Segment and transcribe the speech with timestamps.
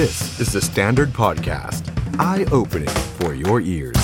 [0.00, 1.82] This is the Standard Podcast.
[2.30, 4.00] Eye-opening for your ears.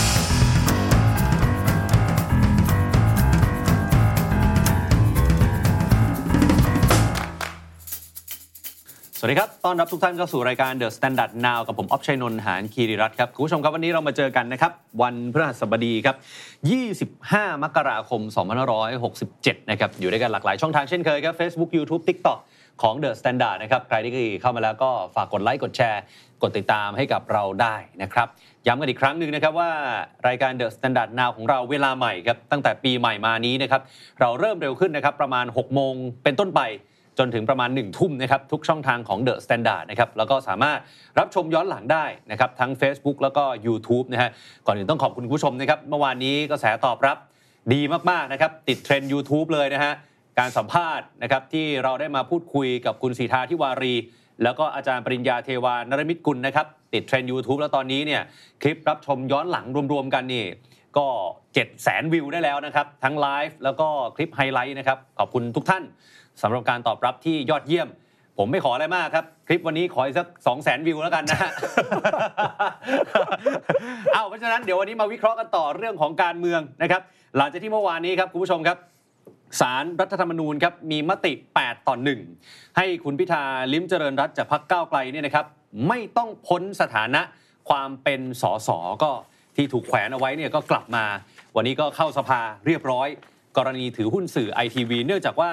[9.18, 14.72] สวัสดีครับ ต้อนรับทุกท่านเข้าสู่รายการ The Standard Now กับผมออฟชัยนนท์ หานคีริรัตน์ครับ คุณผู้ชมครับวันนี้เรามาเจอกันนะครับ
[15.02, 16.16] วันพฤหัสบดีครับ
[16.90, 18.20] 25 มกราคม
[18.96, 22.38] 2567 นะครับ อยู่ด้วยกันหลากหลายช่องทางเช่นเคยครับ Facebook YouTube TikTok
[22.82, 26.02] ของ The Standard นะครับ ใครที่เข้ามาแล้วก็ฝากกดไลค์กดแชร์
[26.42, 28.28] กดติดตามให้กับเราได้นะครับ
[28.66, 29.70] ย้ำกันอีกครั้งหนึ่งนะครับว่า
[30.28, 33.82] รายการ The Standard Now ของเราเวลาใหม่ครับตั้งแต่ปีใหม่มานี้นะครับ
[34.20, 35.94] เราเริ่มเร็วขึ้นนะครับประมาณ 6 โมง
[36.24, 36.62] เป็นต้นไป
[37.18, 40.78] จนถึงประมาณ 1 ทุ่มนะครับทุกช่องทางของ The Standard นะครับแล้วก็สามารถ
[41.18, 44.30] รับชมย้อนหลังได้นะครับทั้ง Facebook แล้วก็ YouTube นะฮะ
[44.66, 47.18] ก่อนอื่นต้องขอบคุณคุณผู้ชมนะครับเมื่อวานนี้กระแสตอบรับ
[47.72, 47.80] ดี
[48.10, 49.92] มากๆนะครับติดเทรนด์ YouTube เลยนะฮะ
[50.38, 53.94] การสัมภาษณ์นะครับที่เราได้มาพูดคุยกับคุณศิธาทิวารี
[54.42, 58.22] แล้วก็อาจารย์ปริญญาเทวานฤมิตรกุลนะครับติดเทรนด์ YouTube แล้วตอนนี้เนี่ย
[58.62, 60.44] คลิปรับชมย้อนหลังรวมๆกันนี่
[60.98, 61.06] ก็
[61.44, 65.82] 7 0 0 0 0 0วิวได้แล้วนะครับ ทั้งไลฟ์แล้วก็คลิปไฮไลท์นะครับ ขอบคุณทุกท่าน
[66.42, 67.88] สำหรับการตอบรับที่ยอดเยี่ยม
[68.38, 71.50] ผมไม่ขออะไรมากครับ คลิปวันนี้ขออีกสัก2 0 0 0 0 0วิวแล้วกันนะฮะ
[74.12, 77.02] เอาเพราะฉะนั้นเดี๋ยววันนี้มาวิเคราะห์กันต่อเรื่องของการเมืองนะครับ
[77.36, 78.78] หลังจากที่เมื่อวานนี้ครับคุณผู้ชมครับ
[79.60, 81.96] สารรัฐธรรมนูญครับมีมติ 8 ต่อ
[82.36, 85.46] 1 ให้คุณพิธาลิ้มเจริญรัตจากพรรคก้าวไกลเนี่ยนะครับ
[85.88, 87.22] ไม่ต้องพ้นสถานะ
[87.68, 88.70] ความเป็นสส
[89.02, 89.10] ก็
[89.56, 91.04] ที่ถูกแขวนเอาไว้เนี่ยก็กลับมา
[91.56, 93.08] วันนี้ก็เข้าสภาเรียบร้อย
[93.56, 95.50] กรณีถือหุ้นสื่อไอทีวีเนื่องจากว่า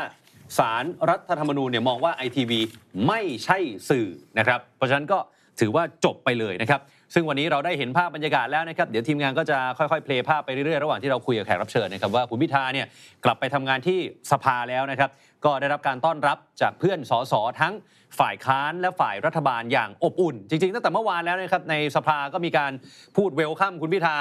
[0.57, 2.59] สารรัฐธรรมนูญเนี่ยมองว่าไอทีวี
[3.07, 3.57] ไม่ใช่
[3.89, 4.07] สื่อ
[4.39, 5.19] นะครับ เพราะฉะนั้นก็
[5.59, 6.81] ถือว่าจบไปเลยนะครับ
[7.13, 12.87] ซึ่งวันนี้เราได้เห็นภาพบรรยากาศแล้วนะครับ เดี๋ยวทีมงานก็จะค่อยๆ เพลย์ภาพไปเรื่อยๆ ระหว่างที่เราคุยกับแขกรับเชิญนะครับว่าคุณพิธาเนี่ย
[13.25, 13.99] กลับไปทำงานที่
[14.31, 15.09] สภาแล้วนะครับ
[15.45, 17.73] ก็ได้รับการต้อนรับจากเพื่อนสสทั้ง
[18.19, 22.72] ฝ่ายค้านและฝ่ายรัฐบาลอย่างอบอุ่น จริงๆ ตั้งแต่เมื่อวานแล้วนะครับในสภาก็มีการ
[23.16, 24.16] พูดเวลคัมคุณพิธา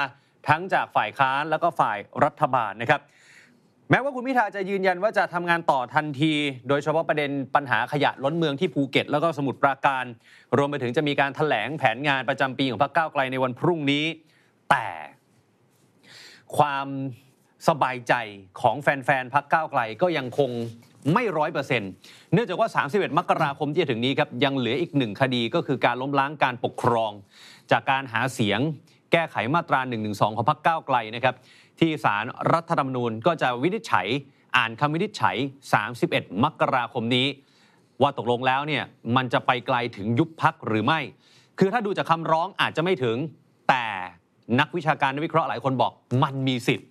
[0.49, 3.01] ทั้งจากฝ่ายค้านแล้วก็ฝ่ายรัฐบาลนะครับ
[3.89, 6.33] แม้ว่าคุณพิธาจะยืนยันว่าจะทำงานต่อทันที
[6.67, 10.05] โดยเฉพาะประเด็นปัญหาขยะล้นเมืองที่ภูเก็ต แล้วก็สมุทรปราการ
[10.57, 14.05] รวมไปถึงจะมีการถแถลงแผนงานประจำปีของพรรคก้าวไกลในวันพรุ่งนี้
[14.69, 14.87] แต่
[16.57, 16.87] ความ
[17.67, 18.13] สบายใจ
[18.61, 20.51] ของแฟนๆพรรคก้าวไกลก็ยังคง
[21.13, 21.91] ไม่ร้อยเปอร์เซ็นต์
[22.33, 27.11] เนื่องจากว่า 31 มกราคมที่จะถึงนี้ครับยังเหลืออีกหนึ่งคดีก็คือการล้มล้างการปกครอง
[27.71, 28.59] จากการหาเสียง
[29.11, 29.79] แก้ไขมาตรา
[30.09, 31.35] 112ของพรรคก้าวไกลนะครับ
[31.79, 34.07] ที่ศาลรรัฐธรรมนูญก็จะวินิจฉัย
[34.57, 35.37] อ่านคำวินิจฉัย
[35.85, 37.27] 31 มกราคมนี้
[38.01, 38.83] ว่าตกลงแล้วเนี่ย
[39.15, 40.99] มันจะไปไกลถึงยุบพักหรือไม่
[41.59, 43.17] คือถ้าดูจากคำร้องอาจจะไม่ถึง
[43.69, 43.85] แต่
[44.59, 45.91] นักวิชาการนักวิเคราะห์หลายคนบอก
[46.23, 46.87] มันมีสิทธิ์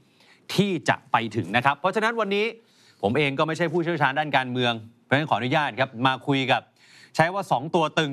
[0.55, 2.47] ที่จะไปถึงนะครับ เพราะฉะนั้นวันนี้
[3.03, 4.73] ผมเองก็ไม่ใช่ผู้เชี่ยวชาญด้านการเมือง
[5.03, 6.63] เพราะฉะนั้นขออนุญาตครับมาคุยกับ
[7.17, 8.13] ใช้ว่า 2 ตัวตึง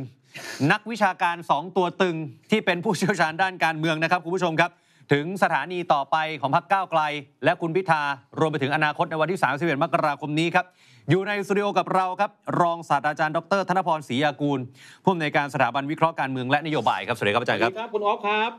[0.71, 2.15] นักวิชาการ 2 ตัวตึง
[2.51, 4.71] ที่เป็นผู้เชี่ยวชาญด้านการเมืองนะครับคุณผู้ชมครับ
[5.13, 7.01] ถึงสถานีต่อไปของพรรคก้าวไกล
[7.43, 8.01] และคุณพิธา
[8.39, 10.65] รวมไปถึงอนาคตในวันที่ 31 มกราคมนี้ครับ
[11.09, 12.31] อยู่ในสตูดิโอกับเราครับ
[12.61, 14.59] รองศาสตราจารย์ดร ธนพรศรียากูล
[15.03, 18.51] ผู้อำนวยการสถาบันวิเคราะห์การเมืองและนโยบายครับสวัสดีครับอาจารย์ครับครับคุณออฟครับ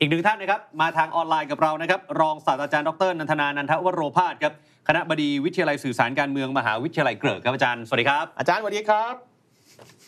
[0.00, 4.52] อีกหนึ่งท่านนะครับมาทางออนไลน์กับเรานะครับรองศาสตราจารย์ดรนันทนานันทวโรพาสครับ
[4.88, 9.14] คณะบดีวิทยาลัยสื่อสารการเมืองมหาวิทยาลัยเกริกครับอาจารย์สวัสดีครับอาจารย์สวัสดีครับ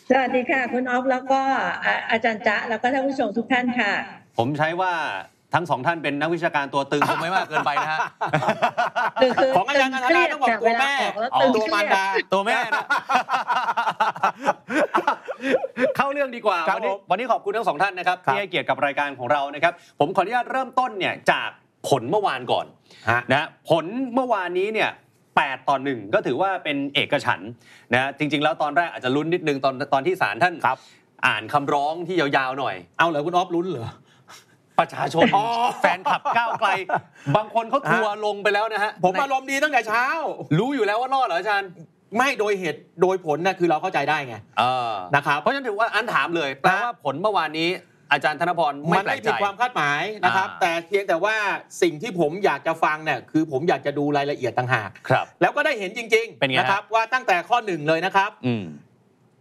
[0.09, 1.41] สวัสดีค่ะ คุณออฟแล้วก็
[1.85, 3.91] อ่าอาจารย์จ๊ะแล้วก็ท่านผู้ชมทุกท่านค่ะ
[4.37, 4.93] ผมใช้ว่า
[5.53, 7.99] ทั้งสองท่านเป็นนักวิชาการตัวตึงคงไม่มากเกินไปนะฮะ
[9.21, 12.85] คือคือของอาจารย์อันนาต้องบอกตัวแม่ตึงเครียดค่ะเวลาออกแล้วตึงตัวมารดาตัวแม่นะ
[15.97, 21.49] เข้าเรื่องดีกว่าครับวันนี้ผมวันนี้ขอบคุณทั้งสองท่านนะครับครับที่ให้เกียรติกับรายการของเรานะครับ ผมขออนุญาตเริ่มต้นเนี่ยจาก
[21.89, 22.65] ผลเมื่อวานก่อน
[23.09, 24.89] ฮะนะผลเมื่อวานนี้เนี่ย
[25.29, 27.51] 8ต่อหนึ่งก็ถือว่าเป็นเอกฉันท์
[27.93, 30.77] นะจริง ๆ แล้วตอนแรกอาจจะลุ้นนิดนึงตอนตอนที่ศาลท่านครับ
[31.27, 33.89] อ่านคำร้องที่ยาวๆหน่อย เอาเหรอคุณออฟลุ้นเหรอ
[34.79, 35.45] ประชาชนอ๋อ
[35.79, 36.69] แฟนคลับก้าวไกล
[37.35, 40.05] บางคนเขาทัวร์ลงไปแล้วนะฮะผมอารมณ์ดีตั้งแต่เช้า
[40.59, 41.69] รู้อยู่แล้วว่ารอดเหรออาจารย์
[42.17, 47.69] ไม่โดยเหตุโดยผลนะคือเราเข้าใจได้ไงเออนะครับเพราะฉะนั้นถือว่าอันถามเลยแปลว่าผลเมื่อวานนี้
[48.11, 51.35] อาจารย์ธนพรไม่มันแปลไม่กใจผิดความคาดหมายนะครับอ่าแต่เพียงแต่ว่า
[51.81, 58.63] สิ่งที่ผมอยากจะฟังเนี่ยคือผมอยากจะดูรายละเอียดต่างหากครับ แล้วก็ได้เห็นจริงเป็นไงๆนะครับว่าตั้งแต่ข้อหนึ่งเลยนะครับอืม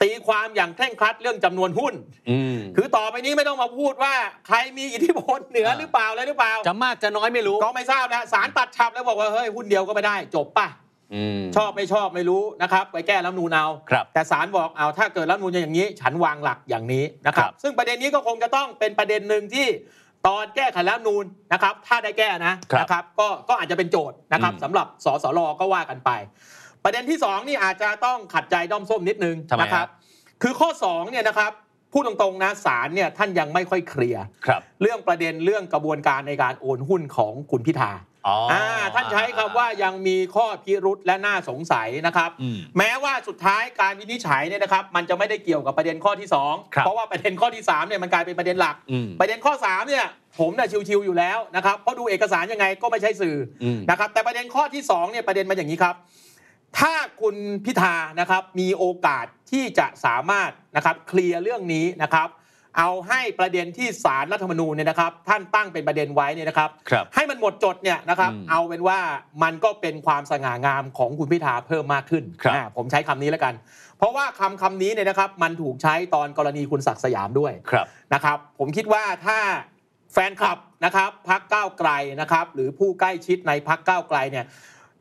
[0.03, 1.95] ตีความอย่างเคร่งครัดเรื่องจำนวนหุ้น
[2.31, 4.15] อืมคือต่อไปนี้ไม่ต้องมาพูดว่า
[4.47, 10.69] ใครมีอิทธิพลเหนืออ่าหรือเปล่าอะไรหรือเปล่า จะมากจะน้อยไม่รู้ ก็ไม่ทราบนะสารตัดฉับแล้วบอกว่าเฮ้ยหุ้นเดียวก็ไม่ได้ จบป่ะ
[11.15, 19.67] อืมชอบไม่ชอบไม่รู้นะครับ ไปแก้รัฐธรรมนูนเอาครับแต่ศาลบอกเอาถ้าเกิดรัฐธรรมนูนอย่างนี้ ฉันวางหลักอย่างนี้นะครัครับบซึ่งประเด็นนี้ก็คงจะต้องเป็นประเด็นหนึ่งที่
[20.27, 26.11] ตอนแก้ไขรัฐธรรมนูนนะครับ ถ้าได้แก้นะครับนะครับ ก็ก็อาจจะเป็นโจทย์นะครับอืมสำหรับสสรก็ว่ากันไป
[26.85, 31.53] ประเด็นที่สองนี่อาจจะต้องขัดใจด้อมส้มนิดนึงทำไมนะครับฮะคือข้อสองเนี่ยนะครับ
[31.93, 37.93] พูดตรงๆนะศาลเนี่ยท่านยังไม่ค่อยเคลียร์ครับเรื่องประเด็นเรื่องกระบวนการในการโอนหุ้นของคุณพิธา
[38.27, 38.65] อ๋ออ่า
[38.95, 46.29] ท่านใช้คำว่ายังมีข้อพิรุษและน่าสงสัยนะครับอืมแม้ว่าสุดท้ายการวินิจฉัยเนี่ยนะครับ มันจะไม่ได้เกี่ยวกับประเด็นข้อที่
[46.75, 50.05] ครับ2เพราะว่าประเด็นข้อที่3เนี่ยมันกลายเป็นประเด็นหลักอืมประเด็นข้อ3เนี่ย
[50.39, 55.95] ผมน่ะชิวๆอยู่แล้วนะครับเพราะดูเอกสารยังไงก็ไม่ใช่สื่ออมนะครับแต่ประเด็นข้อที่2เนี่ยประเด็นมาอย่างนี้ครับ
[56.79, 62.29] ถ้าคุณพิธานะครับมีโอกาสที่จะสามารถนะครับเคลียร์เรื่องนี้นะครับ
[62.79, 68.99] เอาให้ประเด็นที่สารรัฐธรรมนูญเนี่ยนะครับ ท่านตั้งเป็นประเด็นไว้เนี่ยนะครับครับให้มันหมดจดเนี่ยนะครับอืมเอาเป็นว่า
[69.43, 73.55] มันก็เป็นความสง่างามของคุณพิธาเพิ่มมากขึ้นครับอ่าผมใช้คำนี้แล้วกัน
[73.99, 79.39] เพราะว่าคำคำนี้เนี่ยนะครับมันถูกใช้ตอนกรณีคุณศักดิ์สยามด้วยครับนะครับ ผมคิดว่าถ้า
[80.13, 81.91] แฟนคลับนะครับพักก้าวไกล
[82.21, 84.47] นะครับ หรือผู้ใกล้ชิดในพักก้าวไกลเนี่ย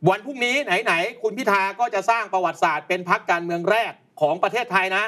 [0.10, 3.92] วันพรุ่งนี้ไหนๆคุณพิธาก็จะสร้างประวัติศาสตร์เป็นพักการเมืองแรก
[4.22, 5.06] ของประเทศไทยนะ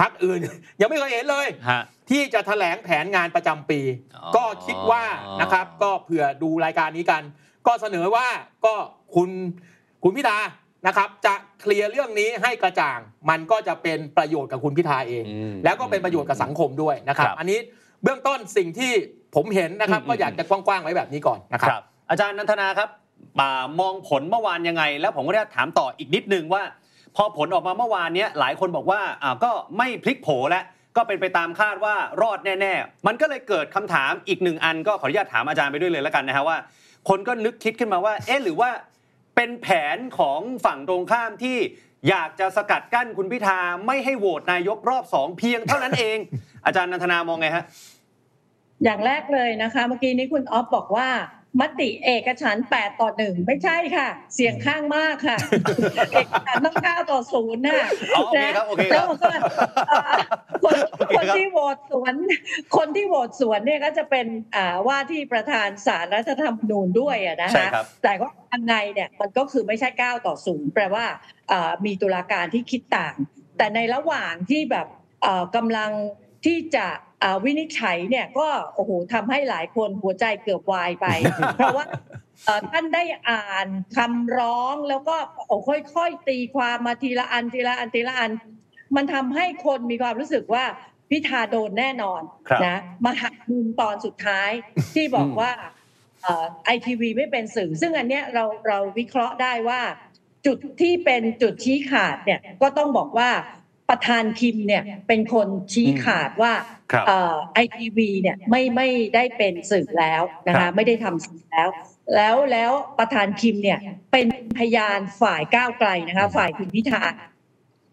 [0.00, 0.40] พักอื่น
[0.80, 3.80] ยังไม่เคยเห็นเลยฮะที่จะแถลงแผนงานประจำปี
[4.14, 5.02] อ๋อก็คิดว่า
[5.40, 7.22] นะครับ ก็เผื่อดูรายการนี้กัน
[7.66, 8.26] ก็เสนอว่า
[8.66, 8.74] ก็
[9.14, 9.30] คุณ
[10.02, 10.38] คุณพิธา
[10.86, 12.98] นะครับ จะเคลียร์เรื่องนี้ให้กระจ่าง
[13.30, 17.58] มันก็จะเป็นประโยชน์กับคุณพิธาเองอืมแล้วก็เป็นประโยชน์กับสังคมด้วยนะครับครับ อันนี้
[18.02, 18.92] เบื้องต้นสิ่งที่
[19.34, 22.88] ผมเห็นนะครับอืมก็อยากจะกว้างๆไว้แบบนี้ก่อนนะคครับรับ อาจารย์นันทนาครับ
[23.40, 23.50] มา
[23.80, 26.62] มองผลเมื่อวานยังไง แล้วผมก็ได้ถามต่ออีกนิดนึงว่า
[27.16, 30.64] พอผลออกมาเมื่อวานเนี้ยหลายคนบอกว่าอ่าก็ไม่พลิกโผแล้ว
[30.96, 36.58] ก็เป็นไปตามคาดว่ารอดแน่ๆ มันก็เลยเกิดคำถามอีกหนึ่งอัน ก็ขออนุญาตถามอาจารย์ไปด้วยเลยแล้วกันนะฮะว่า
[37.08, 38.70] คนก็นึกคิดขึ้นมาว่า เอ๊ะหรือว่า
[39.36, 41.56] เป็นแผนของฝั่งตรงข้ามที่
[42.08, 46.18] อยากจะสกัดกั้นคุณพิธาไม่ให้โหวตนายกรอบสองเพียงเท่านั้นเอง
[46.66, 47.64] อาจารย์นันทนามองไงฮะ
[48.84, 51.08] อย่างแรกเลยนะคะ เมื่อกี้นี้คุณออฟบอกว่า
[51.60, 55.38] มติเอกฉันท์8ต่อหนึ่งไม่ใช่ค่ะ เสียงข้างมากค่ะ
[56.12, 57.82] เอกฉันท์ต้อง9ต่อศูนย์น่ะ
[58.16, 59.28] อ๋อโอเคครับโอเคครับแล้วมันก็
[59.88, 60.00] เอ่อ
[60.64, 62.14] คนโอเคคนครับที่โหวตสวน
[62.76, 64.26] คนที่โหวตสวนเนี่ยก็จะเป็น
[64.56, 71.04] อ่าว่าที่ประธานศาลรัฐธรรมนูญด้วยอะนะใช่คะครับแต่ว่าอันในเนี่ยมันก็คือไม่ใช่9ต่อศูนย์แปลว่า
[71.50, 73.14] อ่ามีตุลาการที่คิดต่าง
[73.58, 74.86] แต่ในระหว่างที่แบบ
[75.22, 75.90] เอ่อกำลัง
[76.46, 77.00] ที่จะอ่า
[77.44, 81.06] วินิจฉัยเนี่ยก็โอ้โหทำให้หลายคนหัวใจเกือบวายไป
[81.56, 81.86] เพราะว่า
[82.44, 85.56] เอ่อท่านได้อ่านคำร้องแล้วก็โอ้
[85.94, 88.30] ค่อยๆตีความมาทีละอันทีละอันทีละอัน
[88.96, 90.64] มันทำให้คนมีความรู้สึกว่า
[91.10, 94.50] พิธาโดนแน่นอนครับนะมาหักมุมตอนสุดท้าย
[94.94, 95.50] ที่บอกอืมว่า
[96.64, 99.80] ไอทีวีไม่เป็นสื่อ ซึ่งอันเนี้ยเราเราวิเคราะห์ได้ว่า
[100.46, 103.30] จุดที่เป็นจุดชี้ขาดเนี่ยก็ต้องบอกว่า
[103.90, 106.52] ประธานคิมเนี่ยเป็นคนชี้ขาดว่า
[106.92, 107.04] ครับ
[107.54, 111.68] ไอทีวีเนี่ยไม่ไม่ได้เป็นสื่อแล้วนะครัคะบไม่ได้ทำสื่อแล้ว
[112.14, 113.78] แล้วแล้วประธานคิมเนี่ย
[114.12, 114.26] เป็น
[114.58, 117.02] พยานฝ่ายก้าวไกลนะคะฝ่ายคุณพิธา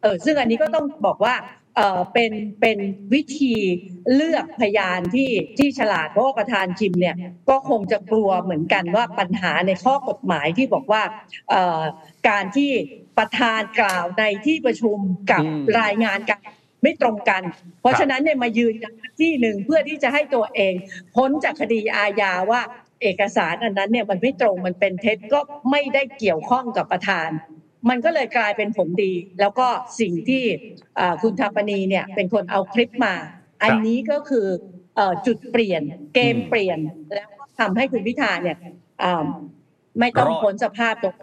[0.02, 1.36] เออซึ่งอันนี้ก็ต้องบอกว่า
[1.76, 2.78] เออเป็นเป็น
[3.14, 3.56] วิธี
[4.14, 7.16] เลือกพยานที่ที่ฉลาดเพราะว่าประธานคิมเนี่ย
[7.50, 11.04] ก็คงจะกลัวเหมือนกันว่าปัญหาในข้อกฎหมายที่บอกว่า
[11.50, 11.82] เอ่อ
[12.30, 12.72] การที่
[13.18, 14.98] ประธานกล่าวในที่ประชุม
[15.32, 16.40] กับอืมรายงานกัน
[16.84, 17.44] ไม่ตรงกัน
[17.82, 20.74] เพราะฉะนั้นเนี่ยมายืนกันที่หนึ่งเพื่อที่จะให้ตัวเอง
[21.16, 22.62] พ้นจากคดีอาญาว่า
[23.02, 25.40] เอกสารอันนั้นเนี่ยมันไม่ตรงมันเป็นเท็จก็
[25.72, 27.30] ไม่ได้เกี่ยวข้องกับประธาน
[27.90, 29.68] มันก็เลยกลายเป็นผลดี แล้วก็
[30.00, 30.44] สิ่งที่
[31.00, 33.16] อ่าคุณธาปนีเนี่ยเป็นคนเอาคลิปมา
[33.64, 34.48] อันนี้ก็คือ
[34.96, 35.82] เอ่อจุดเปลี่ยน
[36.16, 36.80] เกมเปลี่ยน
[37.16, 38.58] แล้วก็ทำให้คุณพิธาเนี่ย
[39.04, 39.26] อ่า
[40.00, 41.16] ไม่ต้องรอดพ้นสภาพตรง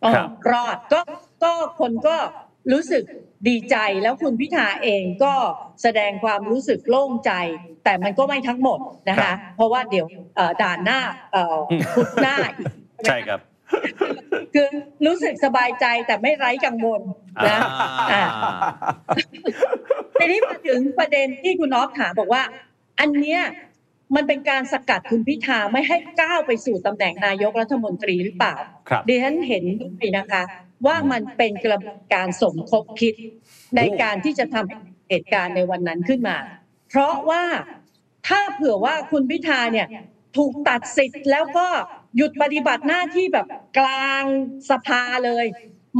[0.00, 1.00] เออครับรอดก็
[1.44, 2.16] ก็คนก็
[2.72, 3.04] รู้สึก
[3.48, 5.34] ดีใจแล้วคุณพิธาเองก็
[5.82, 7.32] แสดงความรู้สึกโล่งใจ
[7.84, 8.78] แต่มันก็ไม่ทั้งหมด
[9.10, 11.00] นะครัคะบเพราะว่าเดี๋ยวเอ่อด่านหน้า
[11.32, 12.66] เอ่ออมพุธหน้าอีก
[13.06, 13.40] ใช่ครับ
[14.54, 14.68] คือ
[15.06, 17.02] รู้สึกสบายใจแต่ไม่ไร้กังวล
[17.46, 17.58] นะ
[18.12, 18.22] อ่า
[20.18, 22.42] ทีนี้มาถึงประเด็นที่คุณน้อฟถามบอกว่า
[23.00, 23.40] อันเนี้ย
[24.14, 28.54] มันเป็นการสกัดคุณพิธาไม่ให้ก้าวไปสู่ตำแหน่งนายกรัฐมนตรีหรือเปล่า
[28.88, 30.42] ครับดิฉันเห็นด้วยนะคะ
[30.86, 33.14] ว่ามันเป็นกระบวนการสมคบคิด
[33.76, 34.76] ในการที่จะทำให้
[35.08, 36.36] เหตุการณ์ในวันนั้นขึ้นมา
[36.88, 37.44] เพราะว่า
[38.28, 39.86] ถ้าเผื่อว่าคุณพิธาเนี่ย
[40.36, 41.68] ถูกตัดสิทธิ์แล้วก็
[42.16, 43.46] หยุดปฏิบัติหน้าที่แบบ
[43.78, 44.24] กลาง
[44.70, 45.46] สภาเลย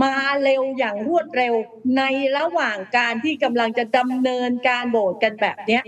[0.02, 1.54] มาเร็วอย่างรวดเร็ว
[1.99, 2.02] ใน
[2.38, 5.83] ระหว่างการที่กำลังจะดำเนินการโหวตกันแบบเนี้ย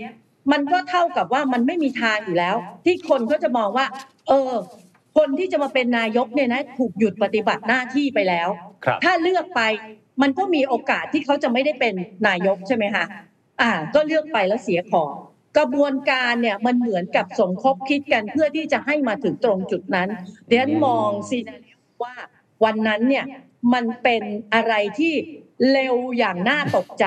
[0.51, 3.85] มันก็เท่ากับว่ามันไม่มีทางอยู่แล้ว ที่คนก็จะมองว่า
[4.27, 4.53] เออ
[5.17, 8.47] คนที่จะมาเป็นนายกเนี่ยนะถูกหยุดปฏิบัติหน้าที่ไปแล้ว
[8.85, 9.61] ครับถ้าเลือกไป
[10.21, 11.93] มันก็มีโอกาสที่เขาจะไม่ได้เป็น
[12.27, 13.05] นายกใช่ไหมคะ
[13.61, 15.09] อ่า ก็เลือกไปแล้วเสียของ
[15.57, 20.09] กระบวนการเนี่ยมันเหมือนกับสมคบคิดกันเพื่อที่จะให้มาถึงตรงจุดนั้น
[20.47, 22.15] เดี๋ยวฉันมองซีนารีโอว่า
[22.63, 23.25] วันนั้นเนี่ย
[23.73, 24.23] มันเป็น
[24.53, 25.13] อะไรที่
[25.71, 27.05] เร็วอย่างน่าตกใจ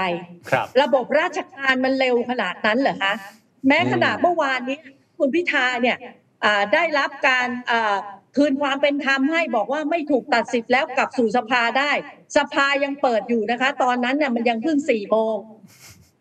[0.50, 3.12] ครับ ระบบราชการมันเร็วขนาดนั้นเหรอคะ
[3.69, 4.78] แม้ขนาดเมื่อวานนี้
[5.19, 5.97] คุณพิธาเนี่ย
[6.45, 7.97] อ่าได้รับการอ่า
[8.37, 11.92] คืนความเป็นธรรมให้บอกว่าไม่ถูกตัดสิทธิ์แล้วกลับสู่สภาได้
[12.37, 15.37] สภายังเปิดอยู่นะคะ ตอนนั้นเนี่ยมันยังเพิ่งสี่โมง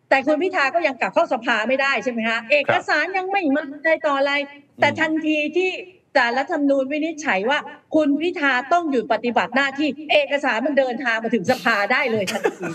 [0.08, 4.32] แต่คุณพิธาก็ยังกลับเข้าสภาไม่ได้ใช่ไหมคะเอกสารยังไม่มาได้ต่ออะไร
[4.80, 5.70] แต่ทันทีที่
[6.16, 7.58] ศาลรัฐธรรมนูญวินิจฉัยว่า
[7.94, 12.66] คุณพิธาต้องหยุดปฏิบัติหน้าที่เอกสารมันเดินทางมาถึงสภาได้เลยทันที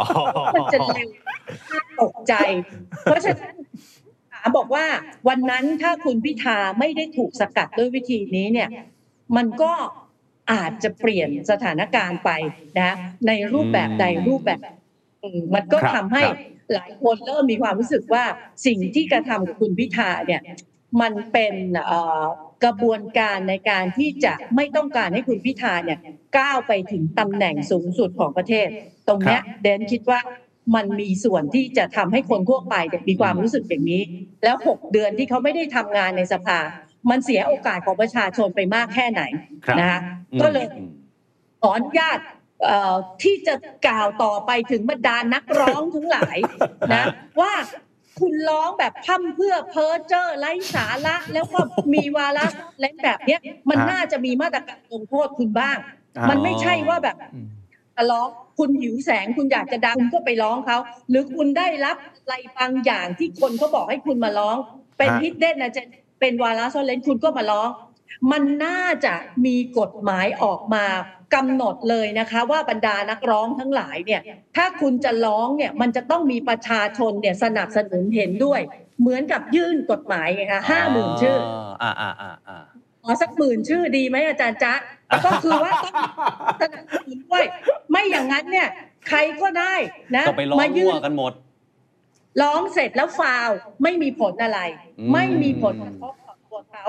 [0.00, 0.08] อ๋อ
[0.54, 1.08] มันจะเร็ว
[1.70, 2.34] น่าตกใจ
[3.02, 3.54] เพราะฉะนั้น
[4.32, 4.86] ถามบอกว่า
[5.28, 8.68] วันนั้นถ้าคุณพิธาไม่ได้ถูกสกัดด้วยวิธีนี้เนี่ย
[9.36, 9.72] มันก็
[10.52, 12.30] อาจจะเปลี่ยนสถานการณ์ไป
[12.80, 12.92] นะ
[13.26, 14.60] ในรูปแบบใดรูปแบบ
[15.20, 16.38] หนึ่งมันก็ครับทำให้ครับ
[16.74, 18.24] หลายคนเริ่มมีความรู้สึกว่า
[18.66, 20.42] สิ่งที่กระทำกับคุณพิธาเนี่ย
[21.00, 21.54] มันเป็น
[21.86, 22.24] เอ่อ
[22.64, 25.98] กระบวนการในการที่จะไม่ต้องการให้คุณพิธาเนี่ย
[26.38, 28.68] ก้าวไปถึงตำแหน่งสูงสุดของประเทศ
[29.08, 30.20] ตรงเนี้ยเดนคิดว่า
[30.74, 34.02] มันมีส่วนที่จะทำให้คนทั่วไปเนี่ยมีความรู้สึกอย่างนี้
[34.44, 36.58] แล้วหกเดือนที่เขาไม่ได้ทำงานในสภา
[37.10, 39.22] มันเสียโอกาสของประชาชนไปมากแค่ไหน
[39.66, 40.00] ครับนะคะ
[40.40, 40.90] ก็เลยอืม
[41.62, 42.18] ขออนุญาต
[42.64, 43.54] เอ่อที่จะ
[43.86, 46.36] กล่าวต่อไปถึงบรรดานักร้องทั้งหลาย
[46.92, 47.04] นะ
[47.40, 47.52] ว่า
[48.24, 51.60] คุณร้องแบบพั่มเพรื่อเพ้อเจ้อไร้สาระ แล้วก็
[51.94, 52.46] มีวาระ
[52.80, 55.76] เล่นแบบเนี้ย มันฮะน่าจะมีมาตรการลงโทษคุณบ้าง
[56.16, 57.46] อ่ามัมันไม่ใช่ว่าแบบอืม
[57.96, 58.28] จะร้อง
[58.58, 60.78] คุณหิวแสงคุณอยากจะดังคุณก็ไปร้องเขา
[61.08, 64.56] หรือคุณได้รับอะไรบางอย่างที่คนเขาบอกให้คุณมาร้อง
[64.98, 65.82] เป็นฮะฮิตเด่นนะจะ
[66.20, 67.68] เป็นวาระซ่อนเล้นคุณก็มาร้อง
[68.30, 69.14] มันน่าจะ
[69.46, 70.84] มีกฎหมายออกมา
[71.34, 74.20] กำหนดเลยนะคะว่าบรรดานักร้องทั้งหลายเนี่ย
[74.56, 78.60] ถ้าคุณจะร้องเนี่ยมันจะต้องมีประชาชนเนี่ยสนับสนุนเห็นด้วย
[79.00, 81.38] เหมือนกับยื่นกฎหมายไงคะห้าหมื่นชื่อ
[81.82, 82.64] อ่าอ่าอ่าอ่า
[83.02, 84.74] ขอสักหมื่นชื่อดีไหมอาจารย์จ๊ะ
[85.26, 85.94] ก็คือว่าต้อง
[86.60, 87.44] สนับสนุนด้วย
[87.90, 88.68] ไม่อย่างนั้นเนี่ย
[89.08, 89.74] ใครก็ได้
[90.16, 91.32] นะก็ไปร้องมายื่มั่วนกันหมด
[92.42, 94.60] ร้องเสร็จแล้วฟาวล์ไม่มีผลอะไร
[94.98, 96.14] อืมไม่มีผลกระทบ
[96.54, 96.84] ต่อตัวเขา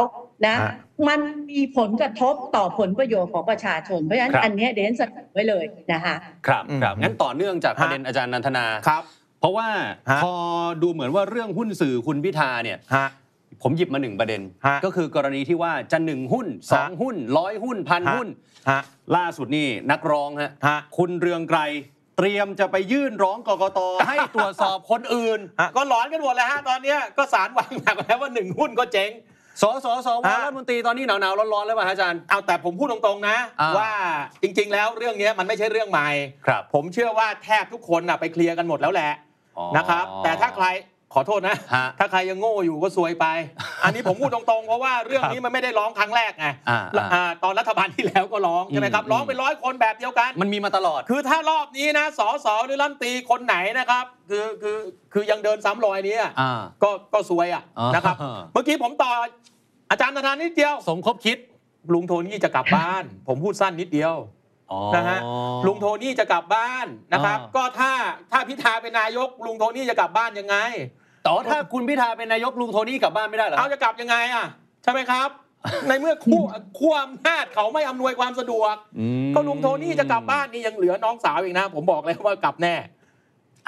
[0.45, 0.71] นะฮะ
[1.07, 1.19] มัน
[1.51, 6.15] มีผลกระทบต่อผลประโยชน์ของประชาชน เพราะฉะนั้นครับอันเนี้ยเดนเสนอไว้เลยนะคะ
[6.47, 9.03] ครับอืมครับงั้นต่อเนื่องจากประเด็นอาจารย์นันทนาครับ
[9.39, 9.67] เพราะว่า
[10.09, 10.33] ฮะพอ
[10.81, 13.07] ดูเหมือนว่าเรื่องหุ้นสื่อคุณพิธาเนี่ยฮะ
[13.63, 18.27] ผมหยิบมาหนึ่งประเด็นฮะก็คือกรณีที่ว่าจะหนึ่งหุ้นสองหุ้นร้อยหุ้นพันฮะหุ้น
[18.69, 18.81] ฮะ
[19.15, 21.61] ล่าสุดนี่นักร้องฮะฮะคุณเรืองไกร
[22.17, 29.11] เตรียมจะไปยื่นร้องกกตให้ตรวจสอบคนอื่นฮะก็หลอนกันหมดเลยฮะตอนเนี้ยก็สารวางหนักแล้วว่าหนึ่งหุ้นก็เจ๊ง
[29.61, 33.89] สสสวฮะรัฐมนตรีตอนนี้หนาวๆร้อนๆแล้วป่ะฮะอาจารย์เอาแต่ผมพูดตรงๆนะอ่าว่า
[34.41, 36.09] จริงๆ แล้วเรื่องเนี้ยมันไม่ใช่เรื่องใหม่
[36.45, 39.11] ครับผมเชื่อว่าแทบทุกคนน่ะไปเคลียร์กันหมดแล้วแหละ
[39.57, 40.65] อ๋อนะครับ แต่ถ้าใคร
[41.15, 43.25] ขอโทษนะฮะถ้าใครยังโง่อยู่ก็ซวยไป
[43.83, 54.77] อันนี้ผมพูดตรงๆ เพราะว่าเรื่องนี้มันไม่ได้ร้องครั้งแรกไงอ่าอ่าอ่าตอนรัฐบาลที่แล้วก็ร้องใช่ไหมครับอืมร้องเป็นร้อยคนแบบเดียวกัน มันมีมาตลอด คือถ้ารอบนี้นะสสหรือรัฐมนตรีคนไหนนะครับ คือคือ
[55.13, 58.15] คือยังเดินซ้ำรอยนี้อะอ่าก็ก็ซวยอะอ่านนะครับ
[58.53, 59.11] เมื่อกี้ผมต่อ
[59.91, 61.37] อาจารย์ธนานิดเดียว สมคบคิด
[61.93, 64.15] ลุงโทนี่จะกลับบ้าน ผมพูดสั้นนิดเดียว
[64.71, 65.19] อ๋อนะฮะ
[65.67, 67.91] ลุงโทนี่จะกลับบ้านนะครับอ่าก็ถ้า
[68.31, 70.55] ถ้าพิธาเป็นนายก ลุงโทนี่จะกลับบ้านยังไง
[71.25, 74.45] แต่ว่าถ้าคุณพิธาเป็นนายกลุงโทนี่กลับบ้านไม่ได้เหรอคเอารับจะกลับยังไงอะ
[74.83, 75.29] ใช่ไหมครับ
[75.87, 76.41] ในเมื่อคู่
[76.79, 82.75] ขั้วอำนาจเขาไม่อำนวยความสะดวกอืมก็ลุงโทนี่จะกลับบ้านนี่ยังเหลือน้องสาวอีกนะ ผมบอกเลยว่ากลับแน่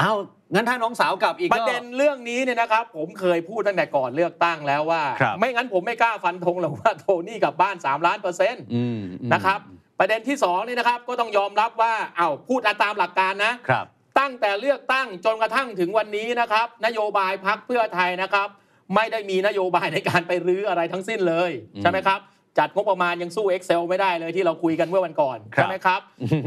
[0.02, 0.18] อ้าว
[0.54, 9.00] งั้นถ้าน้องสาวกลับอีกปก็ระเด็นเรื่องนี้เนี่ยนะครับ ผมเคยพูดตั้งแต่ก่อนเลือกตั้งแล้วว่าครับไม่งั้นผมไม่กล้าฟันธงหรอกว่าโทนี่กลับบ้าน 3 ล้านเปอร์เซ็นต์อืม
[9.34, 9.60] นะครับ
[10.00, 13.86] ประเด็นที่2นี่นะครับก็ต้องยอมรับว่าเอ้าพูดตามหลักการนะครับ
[14.20, 18.48] ตั้งแต่เลือกตั้งจนกระทั่งถึงวันนี้นะครับ นโยบายพักเพื่อไทยนะครับ
[18.96, 22.22] ไม่ได้มีนโยบายในการไปรื้ออะไรทั้งสิ้นเลยอืมใช่ไหมครับ
[22.62, 26.02] จัดงบประมาณยังสู้ Excel ไม่ได้เลยที่เราคุยกันเมื่อวันก่อนครับใช่ไหมครับ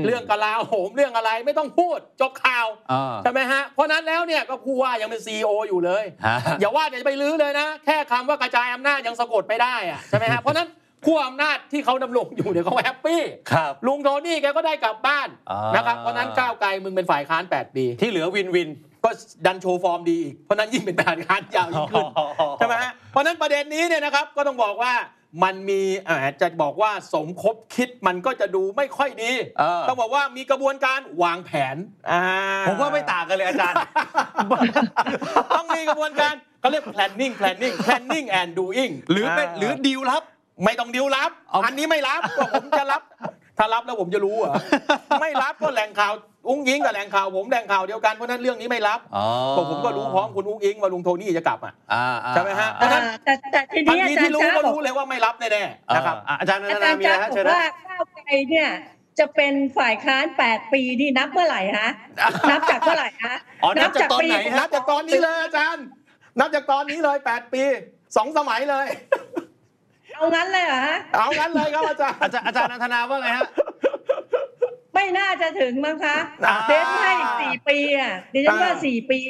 [0.06, 10.68] เรื่องกลาโหมเรื่องอะไรไม่ต้องพูดจบข่าวอ่าใช่ไหมฮะเพราะนั้นแล้วเนี่ยก็ผู้ว่ายังเป็นซีออยู่เลยฮะอย่าว่าแต่จะไปรื้อเลยนะ แค่คำว่ากระจายอำนาจยังสะกดไม่ได้อะใช่ไหมฮะเพราะฉะนั้น
[11.06, 13.22] ขั้วอำนาจที่เขาดำรงอยู่เนี่ยเขา happy
[13.52, 18.68] ครับ ลุงโทนี่แกก็ได้กลับบ้านอ่าน นะครับเพราะฉะนั้นก้าวไกลมึงเป็นฝ่ายค้าน 8 ปี ที่เหลือ win-win
[19.04, 19.10] ก็
[19.46, 22.06] ดันโชว์ฟอร์มดีอีก เพราะฉะนั้นยิ่งเป็นฝ่ายค้านยาวยิ่งขึ้น
[22.58, 24.94] ใช่ไหมฮะเพราะฉะนั้นประเด็นนี้เนี่ยนะครับก็ต้องบอกว่า
[25.44, 31.76] มันมีอ่าจะบอกว่าสมคบคิดมันก็จะดูไม่ค่อยดี เออ ต้องบอกว่ามีกระบวนการวางแผน
[32.10, 32.22] อ่า
[32.68, 33.76] ผมว่าไม่ต่างกันเลยอาจารย์
[35.56, 40.22] ต้องมีกระบวนการเขาเรียก planning planning planning and doing หรือเป็นหรือดีลลับ
[40.64, 43.02] ไม่ต้องดิวรับเอาอันนี้ไม่รับก็ผมจะรับ
[43.58, 44.52] ถ้ารับแล้วผมจะรู้เหรอ
[45.20, 46.12] ไม่รับก็แหล่งข่าว
[46.48, 49.24] อุ้งยิงกับแหล่งข่าวผมแหล่งข่าวเดียวกันเพราะฉะนั้นเรื่องนี้ไม่รับอ๋อ
[49.56, 55.64] ก็ผมก็รู้พร้อมคุณอุ้งอิงว่าลุงโทนี่จะกลับอะอ่าอ่าใช่ไหมฮะอ่าเพราะฉะนั้นแต่แต่ทีทันนี้ทีอาจารที่ย์รู้จ้าก็บอกรู้เลยว่าไม่รับแน่ๆนะ
[55.94, 58.68] นะคครัรับบอาจารย์นันอาทจานาย์มีจ้าอะไรฮะบอเชิญกนะว่าก้าวไกลเนี่ย
[59.18, 61.88] จะเป็นฝ่ายค้าน 8 ปีนี่นับเมื่อไหร่ฮะ
[62.50, 65.84] นับจากเมื่อไหร่ฮะอ๋อนับจากตอนไหนฮะนับจากตอนนี้เลยอาจารย์
[66.40, 67.62] นับจากตอนนี้เลย 8 ปี
[68.16, 68.86] สองสมัยเลย
[70.20, 73.46] เอางั้นเลยเหรอฮะเอางั้นเลยครับอาจารย์อาจารย์อาจารย์นันทนาว่าไงฮะ
[74.94, 79.20] ไม่น่าจะถึงมั้งคะอ่าเดนให้สี่ปีอะดิฉันว่าอ่าสี่ปี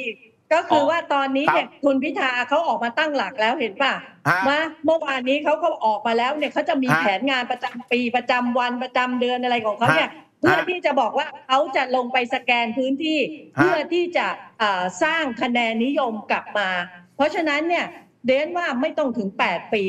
[0.53, 3.93] ก็คือออว่าตอนนี้เนี่ยคุณพิธาเขาออกมาตั้งหลักแล้วเห็นป่ะ
[4.29, 13.19] ฮะมาเมื่อวานนี้เขาก็ออกมาแล้วเนี่ยเขาจะมีฮะแผนงานประจำปีประจำวันประจำเดือนอะไรของเขาเนี่ยฮะเพื่อที่จะบอกว่าเขาจะลงไปสแกนพื้นที่
[13.57, 14.27] ฮะ เพื่อที่จะ
[14.59, 16.69] เอ่อสร้างคะแนนนิยมกลับมา
[17.15, 17.85] เพราะฉะนั้นเนี่ย
[18.25, 19.83] เดนว่าไม่ต้องถึง8ปี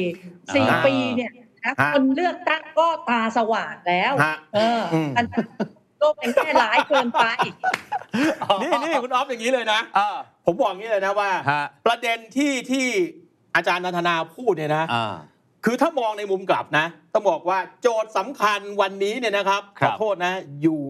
[0.54, 1.32] สี่อ่าปีเนี่ย
[1.64, 5.26] นะฮะคนเลือกตั้งก็ตาสว่างแล้วฮะเอออมอัน
[6.00, 7.24] ก็เป็นแค่ร้ายเกินไป
[8.62, 12.86] นี่นี่คุณออฟอย่างนี้เลยนะอ่าผมบอกอย่างนี้เลยนะว่าฮะประเด็นที่ที่
[13.56, 15.14] อาจารย์นันทนาพูดเนี่ยนะอ่า
[15.64, 20.80] คือถ้ามองในมุมกลับนะต้องบอกว่าโจทย์สำคัญวันนี้เนี่ยนะครับคขรับอโทษนะ อยู่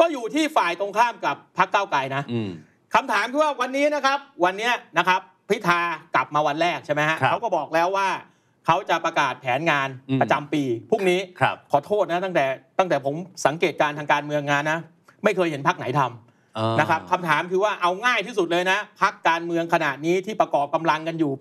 [0.00, 2.50] ก็อยู่ที่ฝ่ายตรงข้ามกับพรรคก้าวไกลนะอืม
[2.94, 5.80] คำถามคือว่าวันนี้นะครับ วันเนี้ยนะครับ พิธา
[6.14, 8.08] กลับมาวันแรกใช่ไหมฮะครับ เขาก็บอกแล้วว่า
[8.66, 12.44] เขาจะประกาศแผนงานอืม ประจำปีพรุ่งนี้ ครับขอโทษนะตั้งแต่
[12.78, 13.14] ตั้งแต่ผม
[13.46, 14.78] สังเกตการณ์ทางการเมืองงานนะ
[15.24, 21.32] ไม่เคยเห็นพรรคไหนทำอ่านะครับคำถามคือว่าเอาง่ายที่สุดเลยนะพรรคการเมืองขนาดนี้ที่ประกอบกำลังกันอยู่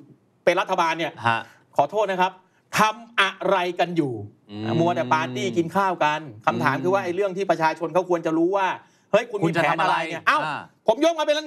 [0.45, 1.39] เป็นรัฐบาลเนี่ย ฮะ
[1.77, 2.31] ขอโทษนะครับ
[2.79, 4.13] ทำอะไรกันอยู่
[4.49, 8.67] อืมมัวแต่ปาร์ตี้กินข้าวกันคำถามคือว่าไอ้เรื่องที่ประชาชนเขาควรจะรู้ว่า
[9.11, 11.37] เฮ้ยคุณคุณมีจะแผนทำอะอะไรไรเนี่ยเอ้าอ่าผมยกมาเป็น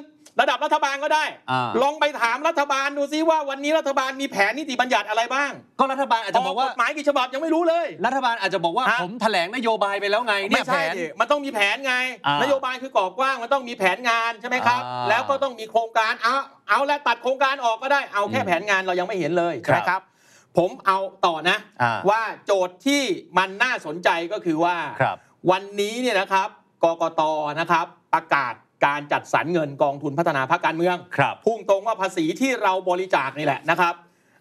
[0.40, 11.94] ระดับรัฐบาลก็ได้อ่าลองไปถามรัฐบาลดูซิว่าวันนี้รัฐบาลมีแผนนิติบัญญัติอะไรบ้าง ก็รัฐบาลอาจจะบอกว่ากฎหมายกี่ฉบับยังไม่รู้เลย รัฐบาลอาจจะบอกว่าฮะผมแถลงนโยบายไปแล้วไงเนี่ไม่ยแผใช่นดิมันต้องมีแผนไง
[12.26, 16.34] อ่านนโยบายคือกรอบกว้างมันต้องมีแผนงานใช่ไหมครับอ่าแล้วก็ต้องมีโครงการเอา
[16.68, 20.02] เอาแล้วตัดโครงการออกก็ได้เอาแค่อืมแผนงานเรายังไม่เห็นเลยครับนะครับ
[20.58, 23.02] ผมเอาต่อนะอ่าว่าโจทย์ที่
[23.38, 25.16] มันน่าสนใจก็คือว่าครับ
[25.50, 26.48] วันนี้เนี่ยนะครับ
[26.84, 27.22] กกต
[27.60, 28.54] นะครับ ประกาศ
[28.86, 33.94] การจัดสรรเงินกองทุนพัฒนาพรรคการเมืองครับพุ่งตรงว่าภาษีที่เราบริจาคนี่แหละนะครับ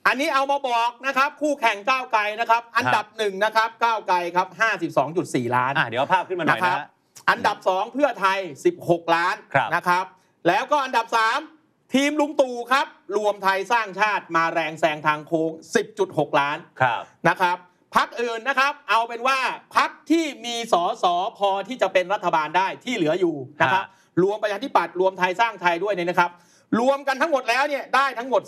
[0.08, 4.48] อันนี้เอามาบอกนะครับ คู่แข่งก้าวไกลนะครับ อันดับหนึ่งนะครับก้าวไกลครับ
[5.02, 6.86] 52.4 ล้านอ่าเดี๋ยวเอาภาพขึ้นมาหน่อยคนะรับฮะ
[7.30, 8.40] อันดับ 2 เพื่อไทย
[8.78, 10.06] 16 ล้านครับนะครับ
[10.48, 11.06] แล้วก็อันดับ
[11.50, 12.88] 3 ทีมลุงตู่ครับ
[13.18, 15.52] รวมไทยสร้างชาติมาแรงแซงทางโค้ง
[15.96, 17.58] 10.6 ล้านครับนะครับ
[17.96, 19.40] พักอื่นนะครับ เอาเป็นว่า
[19.78, 23.86] พักที่มีสอสอพอที่จะเป็นรัฐบาลได้ที่เหลืออยู่นะครับ
[24.24, 26.32] รวมประชาธิปัตย์รวมไทยสร้างไทยด้วยเนี่ยนะครับ
[26.80, 28.42] รวมกันทั้งหมดแล้วเนี่ยได้ทั้งหมด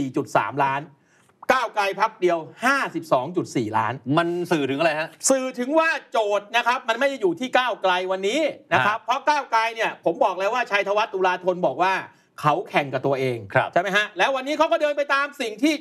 [0.00, 0.80] 44.3 ล้าน
[1.52, 2.38] ก้าวไกลพักเดียว
[3.08, 8.40] 52.4 ล้าน มันสื่อถึงอะไรฮะ สื่อถึงว่าโจทย์นะครับ มันไม่ได้อยู่ที่ก้าวไกลวันนี้
[8.72, 11.94] นะครับ เพราะก้าวไกลเนี่ยผมบอกแล้วว่าชัยธวัฒน์ตุลาธนบอกว่า
[12.40, 15.74] เขาแข่งกับตัวเองครับใช่ไหมฮะแล้ววันนี้เขาก็เดินไปตามสิ่งที่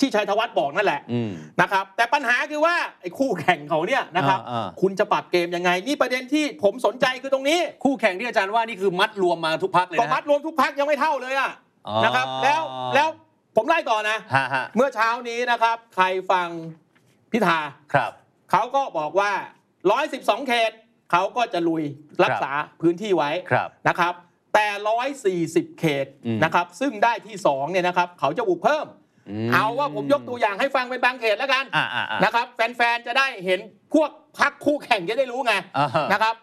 [0.00, 11.50] ที่ชัยธวัฒน์บอกนั่นแหละอืมนะครับแต่ปัญหาคือว่าไอ้คู่แข่งเขาเนี่ยนะครับอ่าอ่าคุณจะปรับเกมยังไง นี่ประเด็นที่ผมสนใจคือตรงนี้ คู่แข่งที่อาจารย์ว่านี่คือมัดรวมมาทุกพักเลยก็นะมัดรวมทุกพักยังไม่เท่าเลยอะ
[11.88, 12.62] อ๋อนะครับแล้ว
[12.94, 13.08] แล้ว
[13.56, 16.48] ผมไล่ต่อนะฮะฮะเมื่อเช้านี้นะครับ ใครฟัง
[17.32, 17.58] พิธา
[17.94, 18.12] ครับ
[18.50, 19.32] เขาก็บอกว่า
[19.90, 20.72] 112 เขต
[21.12, 21.82] เขาก็จะลุย
[22.24, 24.14] รักษาพื้นที่ไว้ครับนะครับ
[24.54, 24.66] แต่
[25.66, 28.86] 140 เขตอืมนะครับ ซึ่งได้ที่2เนี่ยนะครับ เขาจะบุกเพิ่มม
[29.54, 33.60] เอาว่าผมยกตัวอย่างให้ฟังเป็นบางเขตแล้วกันอ่าอ่าอ่านะครับ แฟนๆจะได้เห็น
[33.94, 36.34] พวกพักคู่แข่งจะได้รู้ไงอ่าฮะนะครับ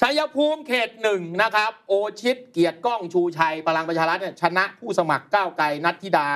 [0.00, 6.28] ชัยภูมิเขตหนึ่งนะครับ โอชิตเกียรติก้องชูชัยพลังประชารัฐเนี่ยชนะผู้สมัครก้าวไกลนัทธิดา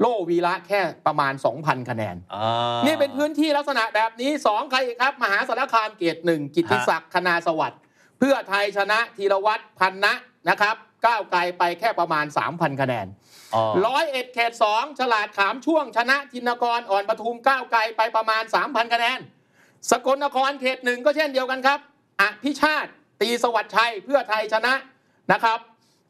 [0.00, 7.80] โลวีระแค่ประมาณ 2,000 คะแนนอ่านี่เป็นพื้นที่ลักษณะแบบนี้ 2 ใครอีกครับ มหาสารคามเกียรติหนึ่งกิตติศักดิ์คณาสวัสดิ์
[8.18, 10.12] เพื่อไทยชนะธีรวัตรพันนะ
[10.48, 10.76] นะครับ
[11.06, 13.27] ก้าวไกลไปแค่ประมาณ 3,000 คะแนนอ๋อ
[13.86, 19.18] ร้อยเอ็ดเขตสองฉลาดขามช่วงชนะธินกรอ่อนปทุมก้าวไกลไปประมาณ 3,000คะแนน
[19.90, 21.78] สกลนครเขตหนึ่งก็เช่นเดียวกันครับ
[22.20, 24.74] อภิชาติตีสวัสดิ์ชัยเพื่อไทยชนะ
[25.32, 25.58] นะครับ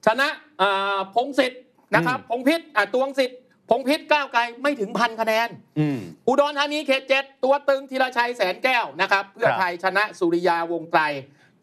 [0.07, 0.29] ชนะ
[0.61, 1.61] อ่าพงศิษฐ์
[1.95, 3.39] นะครับพงพิษอะตวงศิษฐ์
[3.71, 5.49] พงพิษก้าวไกลไม่ถึงพันคะแนน
[5.79, 5.99] อืม
[6.29, 11.03] อุดรธานีเขตเจ็ดตัวตึงธีรชัยแสนแก้วนะครับ เพื่อไทยชนะสุริยาวงศ์ไตร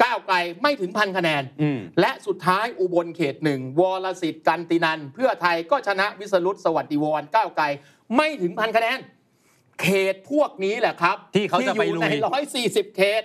[0.04, 7.66] ก้าวไกลไม่ถึงพันคะแนนอืมและสุดท้ายอุบลเขตหนึ่งวรสิทธิ์กันตินัน เพื่อไทยก็ชนะวิสรุตสวัสดิวรก้าวไกล
[8.18, 9.00] ไม่ถึงพันคะแนน
[9.82, 13.24] เขตพวกนี้แหละครับ ที่เขาจะไปอยู่ลุในยร้อยสี่สิบเขต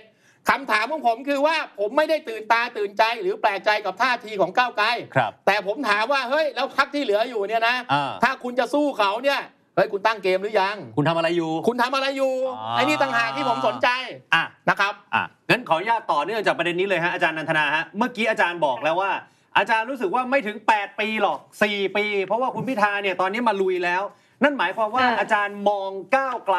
[0.49, 9.39] คำถามของผมคือว่าผมไม่ได้ตื่นตาตื่นใจหรือแปลกใจกับท่าทีของก้าวไกลครับแต่ผมถามว่าเฮ้ยแล้วพักที่เหลืออยู่เนี่ยนะอ่าถ้าคุณจะสู้เขาเนี่ย
[9.75, 13.87] เฮ้ยคุณตั้งเกมหรือยัง คุณทำอะไรอยู่ คุณทำอะไรอยู่อ่าไอ้นี่ต่างหากที่ผมสนใจ
[14.33, 19.11] อะ นะครับ อะงั้นขออนุญาตต่อเนื่องจากประเด็นนี้เลยฮะอาจารย์นันทนาฮะเมื่อกี้อาจารย์บอกแล้วว่า
[19.57, 24.01] อาจารย์รู้สึกว่าไม่ถึง 8 ปีหรอก 4 ปี เพราะว่าคุณพิธาเนี่ยตอนนี้มาลุยแล้ว
[24.43, 26.57] นั่นหมายความว่าอ่า อาจารย์มองก้าวไกล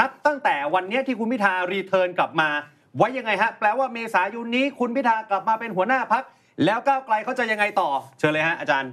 [0.00, 2.48] นับตั้งแต่วันเนี้ยที่คุณพิธารีเทิร์นกลับมา
[2.96, 6.24] ไว้ยังไงฮะแปลว่าเมษายนนี้คุณพิธากลับมาเป็นหัวหน้าพัก
[6.64, 7.88] แล้วก้าวไกลเขาจะยังไงต่อ
[8.18, 8.90] เชิญเลยฮะอาจารย์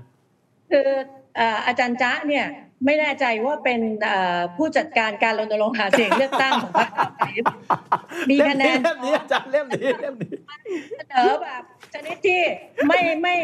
[0.71, 0.89] คือ
[1.35, 2.45] เอ่ออาจารย์จ๊ะเนี่ย
[2.85, 7.79] ไม่แน่ใจว่าเป็นเอ่อผู้จัดการการรณรงค์หาเสียงเลือกตั้งของพรรคก้าวไกลหรือเปล่า
[8.29, 10.33] มีคะแนนเล่มนี้อาจารย์เล่มนี้เล่มนี้
[10.97, 11.61] เสนอแบบ
[11.93, 12.41] ชนิดที่
[12.87, 13.35] ไม่ไม่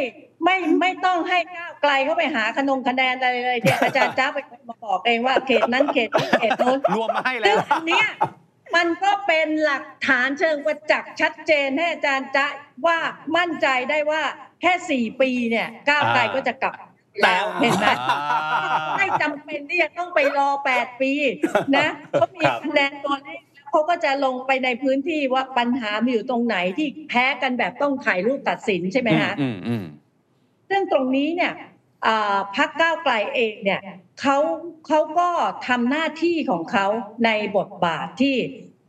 [0.43, 8.08] ไม่ไม่ต้องให้ก้าวไกลเข้าไปหาขนงคะแนนอะไรเลยเนี่ยอาจารย์จ๊ะเป็นคนมาบอกเองว่าเขตนั้นเขตนี้เขตโน้นรวมมาให้ซึ่แล้งวอันเนี้ย
[8.76, 12.45] มันก็เป็นหลักฐานเชิงประจักษ์ชัดเจนให้อาจารย์จ๊ะ
[12.86, 12.97] ว่า
[13.38, 14.23] มั่นใจได้ว่า
[14.62, 16.73] แค่สี่ปีเนี่ยก้าวไกลอ่าก็จะกลับ
[17.23, 18.19] แล้วเห็นไหมอ่า
[18.97, 21.12] ไม่จำเป็นที่จะต้องไปรอแปดปี
[21.77, 29.84] นะเขามีครับคะแนนตัวเลขแล้วเขาก็จะลงไปในพื้นที่ว่าปัญหามีอยู่ตรงไหนที่แพ้กันแบบต้องถ่ายรูปตัดสินใช่ไหมฮะอืมอืม
[30.69, 31.53] ซึ่งตรงนี้เนี่ย
[32.08, 33.82] อ่าพักก้าวไกลเองเนี่ย
[34.21, 34.38] เขา
[34.88, 35.30] เขาก็
[35.67, 36.86] ทำหน้าที่ของเขา
[37.25, 38.36] ในบทบาทที่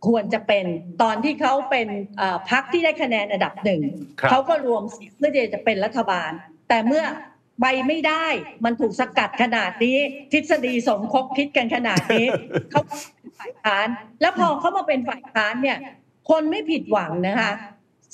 [0.06, 0.64] ควรจะเป็น
[1.02, 1.88] ตอนที่เขาเป็น
[2.20, 3.82] อ่าพักที่ได้คะแนนอันดับหนึ่ง
[4.20, 6.30] ครับเขาก็รวมเสียงเพื่อที่จะเป็นรัฐบาล
[6.68, 7.04] แต่เมื่อ
[7.60, 8.26] ไปไม่ได้
[8.64, 9.96] มันถูกสกัดขนาดนี้
[10.32, 12.26] ทฤษฎีสมคบคิดกันขนาดนี้
[12.70, 12.94] เขาเป็
[13.28, 13.86] นฝ่ายค้าน
[14.20, 15.78] แล้วพอเขามาเป็นฝ่ายค้านเนี่ย
[16.30, 17.52] คนไม่ผิดหวังนะคะ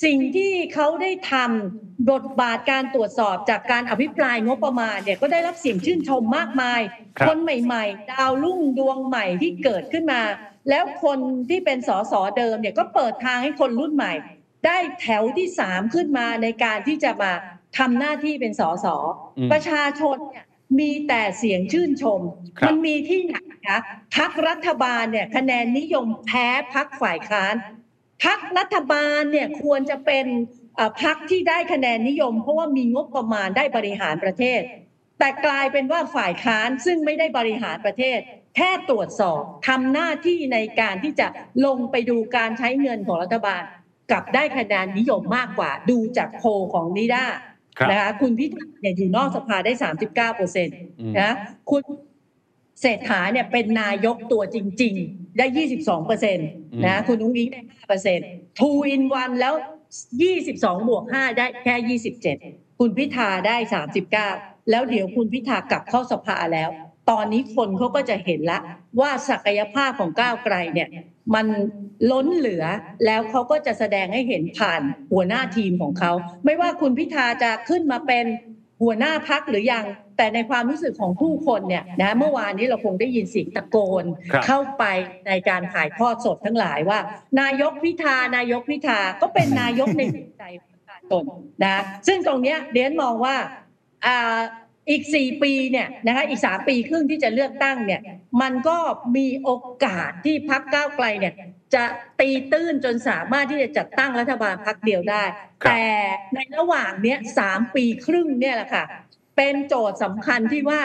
[0.05, 6.81] สิ่งที่เขาได้ทำบทบาทการตรวจสอบจากการอภิปรายงบประมาณเนี่ยก็ได้รับเสียงชื่นชมมากมาย
[7.17, 10.21] ครับคนใหม่ ๆ ดาวรุ่งดวงใหม่ที่เกิดขึ้นมา
[10.69, 14.13] แล้วคนที่เป็นสสเดิมเนี่ยก็เปิดทางให้คนรุ่นใหม่
[14.65, 17.31] ได้แถวที่สามขึ้นมาในการที่จะมา
[17.77, 18.85] ทำหน้าที่เป็นสส
[19.37, 20.45] อืมประชาชนเนี่ย
[20.79, 22.19] มีแต่เสียงชื่นชม
[22.59, 23.35] ครับมันมีที่ไหน
[23.67, 23.79] คะ
[24.17, 27.55] พักรัฐบาลเนี่ยคะแนนนิยมแพ้พักฝ่ายค้าน
[28.25, 30.25] พักรัฐบาลเนี่ยควรจะเป็น
[30.75, 34.61] เอ่อพักที่ได้คะแนนนิยม เพราะว่ามีงบประมาณได้บริหารประเทศ
[35.19, 38.19] แต่กลายเป็นว่าฝ่ายค้านซึ่งไม่ได้บริหารประเทศ
[38.55, 41.27] แค่ตรวจสอบทำหน้าที่ในการที่จะ
[41.65, 43.61] ลงไปดูการใช้เงินของรัฐบาล
[44.11, 47.54] กลับได้คะแนนนิยมมากกว่าดูจากโพลของนิด้าครับ
[47.89, 49.71] นะคะคุณพิธาเนี่ยอยู่นอกสภาได้
[50.03, 51.31] 39เปอร์เซ็นต์อืมนะ
[51.69, 51.83] คุณ
[52.81, 55.45] เศรษฐาเนี่ยเป็นนายกตัวจริง ๆ ได้
[55.77, 56.47] 22เปอร์เซ็นต์
[56.85, 58.25] นะคุณนุ้งอิงได้5เปอร์เซ็นต์
[58.59, 59.53] two in one แล้ว
[60.19, 63.55] 22บวก5ได้แค่27คุณพิธาได้
[64.13, 66.69] 39แล้วเดี๋ยวคุณพิธากลับเข้าสภาแล้ว
[67.09, 68.59] ตอนนี้คนเขาก็จะเห็นละ
[68.99, 70.89] ว่าศักยภาพของก้าวไกลเนี่ย
[71.33, 71.45] มัน
[72.11, 72.65] ล้นเหลือ
[73.05, 74.81] แล้วเขาก็จะแสดงให้เห็นผ่าน
[75.13, 76.11] หัวหน้าทีมของเขา
[76.45, 78.25] ไม่ว่าคุณพิธาจะขึ้นมาเป็น
[78.83, 79.85] หัวหน้าพักหรือยัง
[80.17, 84.83] แต่ในความรู้สึกของผู้คนเนี่ยนะเมื่อวานนี้เราคงได้ยินเสียงตะโกนครับเข้าไป
[85.27, 86.99] ในการถ่ายทอดสดทั้งหลายว่า
[87.41, 91.23] นายกพิธานายกพิธาก็เป็นนายกในจิตใจของประชาชน
[91.63, 93.35] นะซึ่งตรงเนี้ยเดียนมองว่า
[94.87, 98.01] อ่าอีกสี่ปีเนี่ยนะคะอีกสามปีครึ่งที่จะเลือกตั้งเนี่ย
[98.41, 98.77] มันก็
[99.15, 99.51] มีโอ
[99.85, 101.33] กาสที่พักก้าวไกลเนี่ย
[101.73, 101.83] จะ
[102.19, 105.23] ตีตื้นจนสามารถที่จะจัดตั้งรัฐบาลพักเดียวได้
[105.63, 105.83] ครับแต่
[106.33, 108.83] ในระหว่างเนี้ยสามปีครึ่งเนี่ยแหละค่ะ
[109.35, 110.81] เป็นโจทย์สำคัญที่ว่า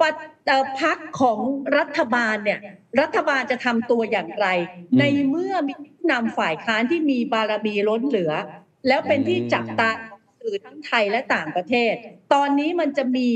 [0.00, 0.10] ปะ
[0.46, 1.38] เอ่อพักของ
[1.78, 2.60] รัฐบาลเนี่ย
[3.00, 4.46] รัฐบาลจะทำตัวอย่างไร
[4.90, 8.32] อืมในเมื่อมีผู้นำฝ่ายค้านที่มีบารมีล้นเหลือ
[8.88, 10.11] แล้วเป็นที่จับตาของ
[10.42, 11.94] สื่อทั้งไทยและต่างประเทศ
[12.32, 13.28] ตอนนี้มันจะมี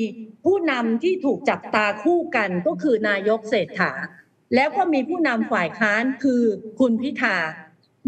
[0.45, 3.93] ผู้นำที่ถูกจับตาคู่กันก็คือนายกเศรษฐา
[4.55, 6.43] แล้วก็มีผู้นำฝ่ายค้านคือ
[6.79, 7.37] คุณพิธา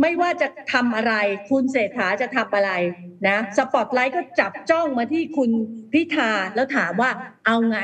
[0.00, 1.14] ไม่ว่าจะทำอะไร
[1.50, 2.72] คุณเศรษฐาจะทำอะไร
[3.28, 5.50] นะสปอตไลท์ก็จับจ้องมาที่คุณ
[5.92, 7.10] พิธาแล้วถามว่า
[7.46, 7.80] เอาไง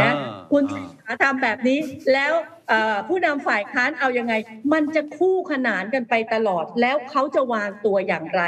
[0.00, 1.78] นะอ่าคุณเศรษฐาทำแบบนี้
[2.12, 2.32] แล้ว
[2.68, 4.34] เอ่อผู้นำฝ่ายค้านเอายังไง
[4.72, 8.42] มันจะคู่ขนานกันไปตลอดแล้วเขาจะวางตัวอย่างไร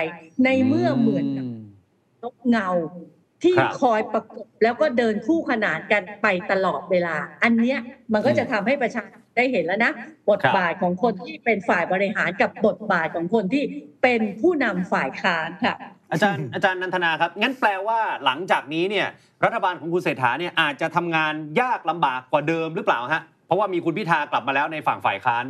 [0.44, 1.46] ในเมื่อเหมือนกับ
[2.26, 2.68] นกเงา
[3.42, 7.78] ที่ครับคอยประกบแล้วก็เดินคู่ขนานกันไปตลอดเวลา อันเนี้ย
[8.12, 9.92] มันก็จะทำให้ประชาชนได้เห็นแล้วนะ
[10.30, 13.64] บทบาทของคนที่เป็นฝ่ายบริหารกับบทบาทของคนที่
[14.02, 15.74] เป็นผู้นำฝ่ายค้านค่ะ
[16.12, 19.06] อาจารย์อาจารย์นันทนาครับ งั้นแปลว่าหลังจากนี้เนี่ย
[19.44, 25.44] รัฐบาลของคุณเศรษฐาเนี่ยอาจจะทำงานยากลำบากกว่าเดิมหรือเปล่าฮะเพราะว่ามีคุณพิธากลับมาแล้วในฝั่งฝ่ายค้าน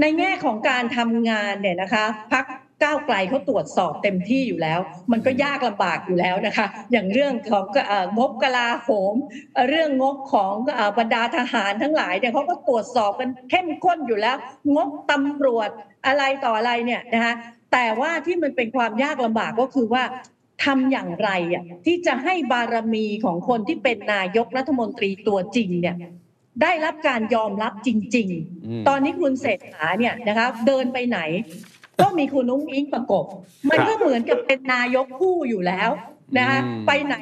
[0.00, 2.44] ในแง่ของการทำงานเนี่ยนะคะพัก
[2.82, 4.80] ก้าวไกลเขาตรวจสอบเต็มที่อยู่แล้ว
[5.12, 9.14] มันก็ยากลำบากอยู่แล้วนะคะ อย่างเรื่องของเอ่องบกลาโหม
[9.54, 14.36] เอ่อเรื่องงบของเอ่อบรรดาทหารทั้งหลายเนี่ยเขาก็ตรวจสอบกันเข้มข้นอยู่แล้ว
[14.74, 15.70] งบตำรวจ
[16.06, 17.34] อะไรต่ออะไรเนี่ยนะคะ
[17.72, 20.04] แต่ว่าที่มันเป็นความยากลำบากก็คือว่า
[20.64, 25.96] ทำอย่างไรอะที่จะให้บารมีของคนที่เป็นนายกรัฐมนตรีตัวจริงเนี่ย
[26.62, 31.18] ได้รับการยอมรับจริงๆอืมตอนนี้คุณเศรษฐาเนี่ยนะคะเดินไปไหน
[32.00, 33.24] ก็มีคุณนุ้งอิงประกบ
[33.70, 35.90] มันก็เหมือนกับเป็นนายกคู่อยู่แล้ว
[36.38, 37.16] นะคะอืมไปไหน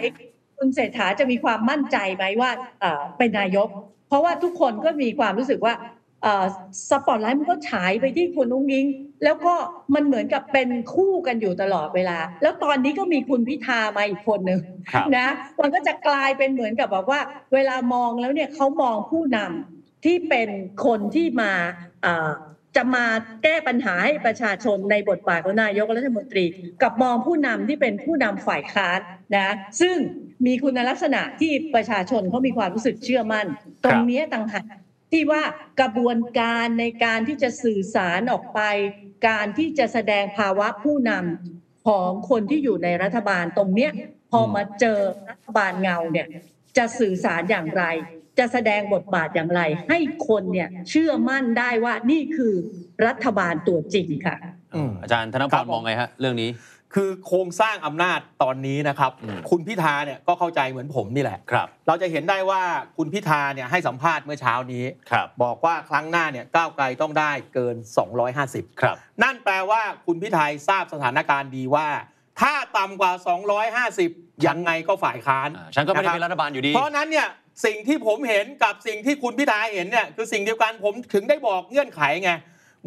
[0.56, 3.68] คุณเศรษฐาจะมีความมั่นใจไหมว่าเอ่อเป็นนายก
[4.08, 5.74] เพราะว่าทุกคนก็มีความรู้สึกว่า
[6.22, 6.44] เอ่อ
[6.90, 8.86] สปอตไลท์มันก็ฉายไปที่คุณนุ้งยิง
[9.24, 9.54] แล้วก็
[9.94, 14.60] มันเหมือนกับเป็นคู่กันอยู่ตลอดเวลา แล้วตอนนี้ก็มีคุณพิธามาอีกคนหนึ่ง
[14.92, 15.28] ครับนะ
[15.60, 17.20] มันก็จะกลายเป็นเหมือนกับแบบว่า
[17.54, 20.48] เวลามองแล้วเนี่ยเขามองผู้นำที่เป็น
[20.86, 21.52] คนที่มา
[22.02, 22.30] เอ่อ
[22.76, 23.04] จะมา
[23.42, 26.44] แก้ปัญหาให้ประชาชนในบทบาทของนายกรัฐมนตรี
[26.82, 28.98] กับมองผู้นำที่เป็นผู้นำฝ่ายค้าน
[29.36, 29.96] นะซึ่ง
[30.46, 33.46] มีคุณลักษณะที่ประชาชนเขามีความรู้สึกเชื่อมั่น
[33.84, 34.64] ตรงเนี้ยต่างหาก
[35.12, 35.42] ที่ว่า
[35.80, 38.60] กระบวนการในการที่จะสื่อสารออกไป
[39.28, 43.92] การที่จะแสดงภาวะผู้นำของคนที่อยู่ในรัฐบาลตรงเนี้ย
[44.30, 44.98] พอมาเจอ
[45.30, 46.26] รัฐบาลเงาเนี่ย
[46.76, 47.84] จะสื่อสารอย่างไร
[48.38, 52.54] จะแสดงบทบาทอย่างไร ให้คนเนี่ยเชื่อมั่นได้ว่านี่คือ
[53.06, 54.36] รัฐบาลตัวจริงค่ะ
[54.74, 56.50] อืมอาจารย์ธนพครัรบผมมองไงฮะเรื่องนี้
[56.94, 62.62] คือโครงสร้างอำนาจตอนนี้นะครับอืมคุณพิธาเนี่ยก็เข้าใจเหมือนผมนี่แหละครับ เราจะเห็นได้ว่า
[62.96, 67.76] คุณพิธาเนี่ยให้สัมภาษณ์เมื่อเช้านี้ครับบอกว่าครั้งหน้าเนี่ยก้าวไกลต้องได้เกิน
[68.28, 71.88] 250 ครับ นั่นแปลว่าคุณพิธาทราบสถานการณ์ดีว่า
[72.40, 73.12] ถ้าต่ำกว่า
[73.78, 77.28] 250 ยังไงก็ฝ่ายค้านอ่าฉันก็ไม่ได้เป็นนะครัฐบาลอยู่ดี เพราะฉะนั้นเนี่ย
[77.64, 82.32] สิ่งที่ผมเห็นกับสิ่งที่คุณพิธาเห็นเนี่ยคือสิ่งเดียวกันผมถึงได้บอกเงื่อนไขไง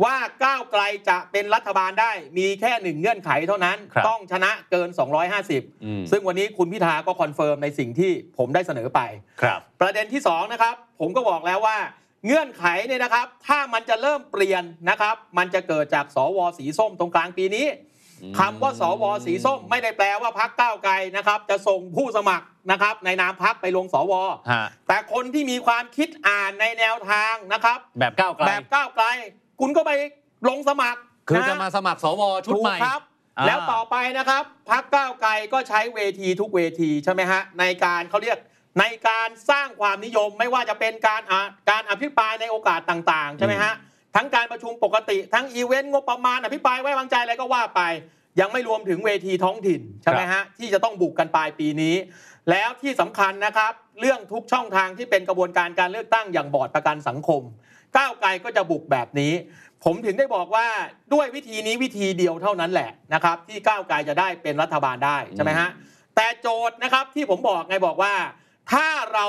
[0.04, 9.00] ว่าก้าวไกลจะเป็นรัฐบาลได้มีแค่หนึ่งเงื่อนไขเท่านั้นครับต้องชนะเกินอืม250 ซึ่งวันนี้คุณพิธาก็ confirm ในสิ่งที่ผมได้เสนอไป
[9.42, 11.78] ครับ ประเด็นที่2นะครับผมก็บอกแล้วว่า
[12.26, 17.89] เงื่อนไขเนี่ยนะครับ ถ้ามันจะเริ่มเปลี่ยนนะครับ มันจะเกิดจากสวสีส้มตรงกลางปีนี้อืม
[18.40, 24.14] คำว่าสวสีส้มไม่ได้แปลว่าพรรคก้าวไกลนะครับ จะส่งผู้สมัครนะครับ ในนามพรรคไปลงสว
[24.52, 29.06] ฮะแต่คนที่มีความคิดอ่านในแนวทางนะครับ แบบก้าวไกลแบบก้าวไกล
[29.60, 29.92] คุณก็ไป
[30.50, 33.02] ลงสมัคร คือนะจะมาสมัครสวชุดถูกใหม่ครับ
[33.38, 38.38] อ่าแล้วต่อไปนะครับพักก้าวไกลก็ใช้เวทีทุกเวทีใช่ไหมฮะในการเขาเรียก
[38.80, 43.74] ในการสร้างความนิยมไม่ว่าจะเป็นการอะการอภิปรายในโอกาสต่าง ๆ ใช่ไหมฮะ
[44.16, 47.82] ทั้งการประชุมปกติทั้งอีเวนต์งบประมาณอภิปรายไว้วางใจอะไรก็ว่าไป
[48.40, 51.96] ยังไม่รวมถึงเวทีท้องถิ่นใช่ไหมฮะที่จะต้องบุกกันปลายปีนี้
[52.50, 57.42] แล้วที่สำคัญนะครับ เรื่องทุกช่องทางที่เป็นกระบวนการการเลือกตั้งอย่างบอร์ดประกันสังคม
[57.98, 59.34] ก้าวไกลก็จะบุกแบบนี้
[59.84, 60.68] ผมถึงได้บอกว่า
[61.14, 65.70] ด้วยวิธีนี้วิธีเดียวเท่านั้นแหละนะครับ ที่ก้าวไกลจะได้เป็นรัฐบาลได้ใช่ไหมฮะ
[66.16, 68.14] แต่โจทย์นะครับที่ผมบอกไงบอกว่า
[68.72, 69.26] ถ้าเรา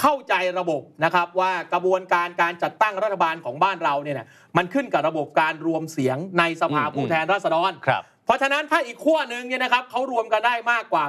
[0.00, 11.04] เข้าใจระบบนะครับว่ากระบวนการการจัดตั้งรัฐบาลของบ้านเราเนี่ยนะมันขึ้นกับระบบการรวมเสียงในสภาอืมผู้แทนราษฎรครับเพราะฉะนั้นถ้าอีกขั้วหนึ่งเนี่ยนะครับเขารวมกันได้มากกว่า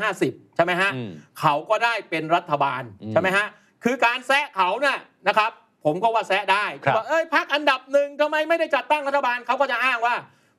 [0.00, 3.46] 250 ใช่ไหมฮะอืมเขาก็ได้เป็นรัฐบาลอืมใช่ไหมฮะ
[3.84, 4.98] คือการแซะเขาเนี่ย
[5.28, 5.50] นะครับ
[5.84, 10.14] ผมก็ว่าแซะได้ครับว่าเอ้ยพักอันดับหนึ่งทำไมไม่ได้จัดตั้งรัฐบาลเขาก็จะอ้างว่า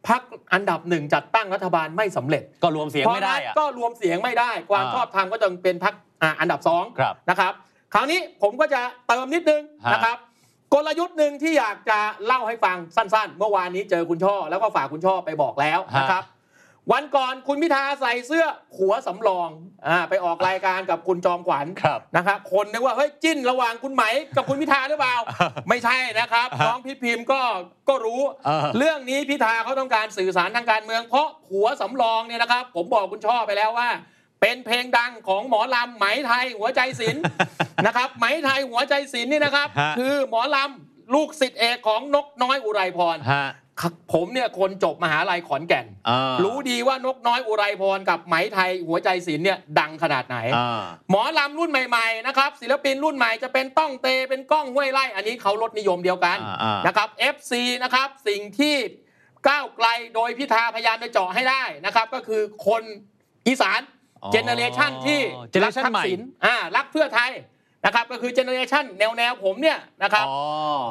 [0.09, 0.21] พัก
[0.53, 5.93] อันดับหนึ่งจัดตั้งรัฐบาลไม่สำเร็จ ก็รวมเสียงไม่ได้เพราะฉะอะนั้นก็รวมเสียงไม่ได้ ความอ่าชอบธรรมก็จะเป็นพัก
[6.39, 7.53] อันดับสองครับนะครับ
[7.93, 10.17] คราวนี้ผมก็จะเติมนิดนึงฮะนะครับ
[10.73, 16.25] กลยุทธ์หนึ่งที่อยากจะเล่าให้ฟังสั้นๆ เมื่อวานนี้เจอคุณช่อแล้วก็ฝากคุณช่อไปบอกแล้วนะครับ
[16.91, 18.45] วันก่อนคุณพิธาใส่เสื้อ
[18.77, 19.49] หัวสำรอง
[19.87, 24.03] อ่าไปออกรายการกับคุณจอมขวัญครับนะครับคนนึกว่าเฮ้ยจิ้นระหว่างคุณไหม
[24.35, 25.15] กับคุณพิธาหรือเปล่า
[25.69, 27.41] ไม่ใช่นะครับฮะน้องพิพิมพ์ก็
[27.89, 33.89] ก็รู้เออเรื่องนี้พิธาเขาต้องการสื่อสารทางการเมือง เพราะหัวสำรองเนี่ยนะครับ ผมบอกคุณช่อไปแล้วว่า
[34.41, 37.23] เป็นเพลงดังของหมอลำไหมไทยหัวใจศิลป์
[37.85, 43.47] นะครับไหมไทยหัวใจศิลป์นี่นะครับฮะคือหมอลำลูกศิษย์เอกของนกน้อยอุไรพรฮะ
[44.13, 58.75] ผมเนี่ยคนจบมหาลัยขอนแก่นอ่ารู้ดีว่านกน้อยอุไรพรกับไหมไทยหัวใจศิลป์เนี่ยดังขนาดไหนอ่าหมอลำรุ่นใหม่ๆนะครับศิลปินรุ่นใหม่จะเป็นต้องเตเป็นก้องห้วยไล่ อันนี้เขารสนิยมเดียวกันอ่าอ่านนะครับ FC นะครับสิ่งที่
[59.47, 62.83] ก้าวไกลโดยพิธาพยายามจะเจาะให้ได้นะครับ ก็คือคน
[63.47, 63.99] อีสานอ๋อ
[64.33, 65.19] generation ที่
[65.51, 67.31] generation ใหม่ทักษิณอ่ารักเพื่อไทย
[67.85, 70.37] นะครับก็คือ generation แนวแนวๆผมเนี่ยนะครับอ๋อ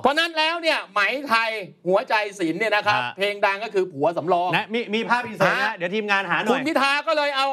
[0.03, 1.51] เพราะนั้นแล้วเนี่ยไหมไทย
[1.87, 7.49] หัวใจศิลป์เนี่ยนะครับฮะเพลงดังก็คือผัวสำรองนะมีมีภาพอินเสิร์ตนะฮะเดี๋ยวทีมงานหาหน่คุอณยพิธาก็เลยเอา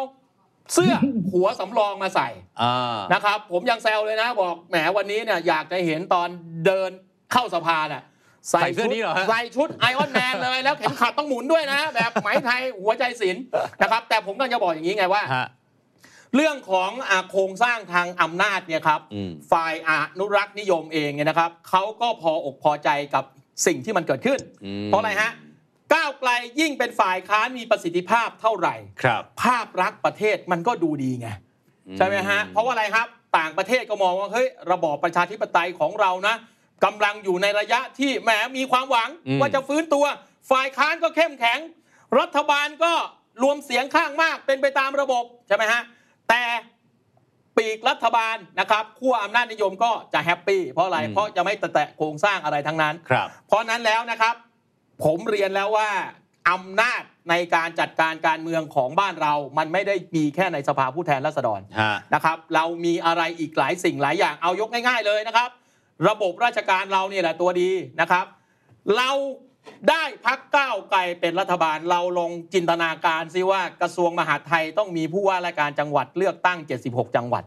[0.74, 0.94] เสื้อ
[1.34, 2.30] หัวสำรองมาใส่
[2.62, 6.28] อ่านะครับผมยังแซวเลยนะบอกแหมวันนี้เนี่ยอยากจะเห็นตอน
[6.66, 6.92] เดิน
[7.32, 8.04] เข้าสภาน่ะ
[8.52, 13.44] ใส่เสื้อนี้เหรอฮะใส่ชุดไอออนแมนเลยแล้วเข็มขัดต้องหมุนด้วยนะ แบบไหมไทยหัวใจศิลป์
[13.82, 15.48] นะครับแต่ผมก็จะบอกอย่างนี้ไงว่าฮะ
[16.36, 23.24] เรื่องของอาโครงสร้างทางอำนาจเนี่ยครับอืมฝ่ายอนุรักษ์นิยมเองเนี่ยนะครับเขาก็พออกพอใจกับ
[23.66, 25.32] สิ่งที่มันเกิดขึ้นอืมเพราะอะไรฮะ
[25.94, 31.28] ก้าวไกลยิ่งเป็นฝ่ายค้านมีประสิทธิภาพเท่าไหร่ครับ ภาพลักษณ์ประเทศมันก็ดูดีไง
[31.98, 36.36] ใช่ไหมฮะเพราะว่าอะไรครับต่างประเทศก็มองว่าเฮ้ยระบอบประชาธิปไตยของเรานะ
[36.86, 40.06] กำลังอยู่ในระยะที่แหมมีความหวังอืมว่าจะฟื้นตัว
[40.52, 41.60] ฝ่ายค้านก็เข้มแข็ง
[42.20, 42.94] รัฐบาลก็
[43.44, 45.82] รวมเสียงข้างมากเป็นไปตามระบบใช่ไหมฮะ
[46.30, 46.44] แต่
[47.58, 54.36] ปีกรัฐบาลนะครับขั้วอำนาจนิยมก็จะแฮปปี้เพราะอะไรอืมเพราะจะไม่แตะโครงสร้างอะไรทั้งนั้นครับเพราะนั้นแล้วนะครับ
[55.04, 55.90] ผมเรียนแล้วว่า
[56.50, 65.50] อำนาจในการจัดการการเมืองของบ้านเรา มันไม่ได้มีแค่ในสภาผู้แทนราษฎรฮะนะครับ เรามีอะไรอีกหลายสิ่งหลายอย่างเอายกง่าย ๆเลยนะครับ
[66.10, 67.70] ระบบราชการเราเนี่ยแหละตัวดี
[68.02, 68.26] นะครับ
[68.98, 69.10] เรา
[69.90, 77.44] ได้พักก้าวไกลเป็นรัฐบาลเราลองจินตนาการซิว่ากระทรวงมหาดไทยต้องมีผู้ว่าราชการจังหวัดเลือกตั้ง 76 จังหวัด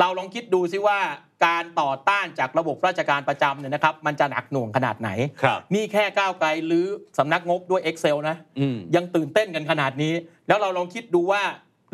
[0.00, 0.98] เราลองคิดดูซิว่า
[1.46, 5.10] การต่อต้านจากระบบราชการประจำเนี่ยนะครับ มันจะหนักหน่วงขนาดไหน
[5.42, 6.86] ครับ นี่แค่ก้าวไกลหรือ
[7.18, 10.14] สำนักงบด้วย Excel นะ อืม ยังตื่นเต้นกันขนาดนี้
[10.48, 11.42] แล้วเราลองคิดดูว่า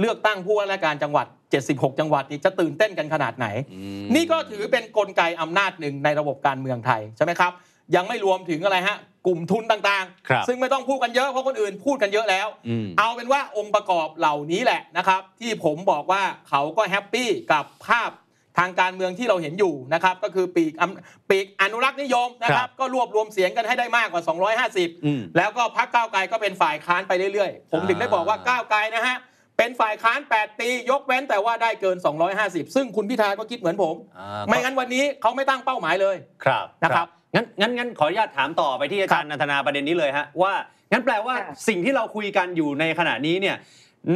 [0.00, 1.26] เลือกตั้งผู้ว่าราชการจังหวัด
[1.62, 7.52] 76 จังหวัดนี่จะตื่นเต้นกันขนาดไหนอืมนี่ก็ถือเป็นกลไกอำนาจหนึ่งในระบบการเมืองไทยใช่ไหมครับ
[7.96, 18.11] ยังไม่รวมถึงอะไรฮะกลุ่มทุนต่างครับซึ่งไม่ต้องพูดกันเยอะเพราะคนอื่นพูดกันเยอะแล้วอืมเอาเป็นว่าองค์ประกอบเหล่านี้แหละนะครับ ที่ผมบอกว่าเขาก็แฮปปี้กับภาพ
[18.59, 24.22] ทางการเมืองที่เราเห็นอยู่นะครับ ก็คือปีกอำปีกอนุรักษ์นิยมนะคครัรับบก็รวบรวมเสียงกันให้ได้มากกว่า
[24.64, 29.16] 250อืมแล้วก็พักก้าวไกลก็เป็นฝ่ายค้านไปเรื่อยๆ ผมถึงได้บอกว่าก้าวไกลนะฮะ
[29.59, 31.96] เป็นฝ่ายค้าน 8 ปี ยกเว้นแต่ว่าได้เกิน
[32.37, 40.52] 250 ซึ่งคุณพิธาก็คิดเหมือนผมอ่าไม่งั้นวันนี้เขาไม่ตั้งเป้าหมายเลยครับนะครับ งั้นงั้นงั้นขออนุญาตถามต่อไปที่อาจารย์นันทนาประเด็นนี้เลยฮะว่า
[40.92, 43.56] งั้นแปลว่าค่ะสิ่งที่เราคุยกันอยู่ในขณะนี้เนี่ย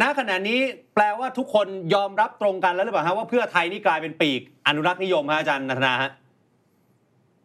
[0.01, 0.59] ณขณะนี้
[0.95, 6.11] แปลว่าทุกคนยอมรับตรงกันแล้วหรือเปล่าฮะว่าเพื่อไทยนี่กลายเป็นปีกอนุรักษ์นิยมฮะอาจารย์นันทนาฮะ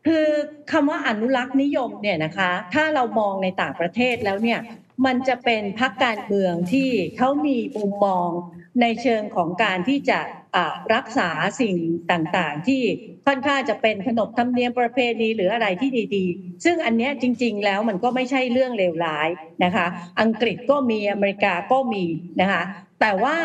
[0.06, 0.28] คือ
[0.72, 4.60] คำว่าอนุรักษ์นิยมเนี่ยนะคะ ถ้าเรามองในต่างประเทศแล้วเนี่ย
[5.06, 8.30] มันจะเป็นพรรคการเมืองที่เขามีมุมมอง
[8.82, 10.20] ในเชิงของการที่จะ
[10.56, 11.76] อ่ารักษาสิ่ง
[12.12, 12.82] ต่างๆ ที่
[13.28, 19.30] ค่อนข้างจะเป็นขนบธรรมเนียมประเพณีหรืออะไรที่ดีๆ ซึ่งอันเนี้ยจริง ๆ แล้วมันก็ไม่ใช่เรื่องเลวร้าย
[19.64, 19.86] นะคะ
[20.22, 22.04] อังกฤษก็มีอเมริกาก็มี
[22.42, 22.64] นะคะ
[23.00, 23.38] แต่ว่า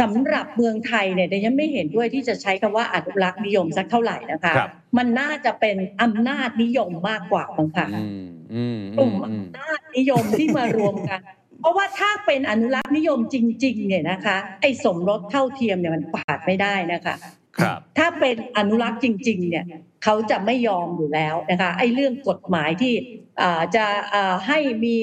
[0.00, 11.20] สำหรับเมืองไทยเนี่ยเดยวยังไม่เห็นด้วยที่จะใช้คำว่าอนุรักษ์นิยมสักเท่าไหร่นะคะครับมันน่าจะเป็นอำนาจนิยมมากกว่าบางค่ะอืมอืมกลุ่มอำนาจนิยมที่มารวมกัน
[11.60, 17.16] เพราะว่าถ้าเป็นอนุรักษ์นิยมจริง ๆ เนี่ยนะคะ ไอ้สมรสเท่าเทียมเนี่ยมันปาดไม่ได้นะคะ
[17.58, 19.64] ครับถ้าเป็นอนุรักษ์จริง ๆ เนี่ย
[20.04, 22.94] เขาจะไม่ยอมอยู่แล้วนะคะไอ้เรื่องกฎหมายที่
[23.40, 24.96] อ่าจะอ่าให้มี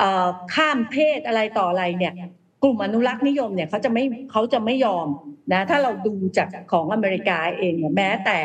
[0.00, 2.14] อ่าข้ามเพศอะไรต่ออะไรเนี่ย
[2.62, 5.06] กลุ่มอนุรักษ์นิยมเนี่ยเขาจะไม่เขาจะไม่ยอม
[5.52, 8.38] นะถ้าเราดูจากของอเมริกาเองเนี่ยแม้แต่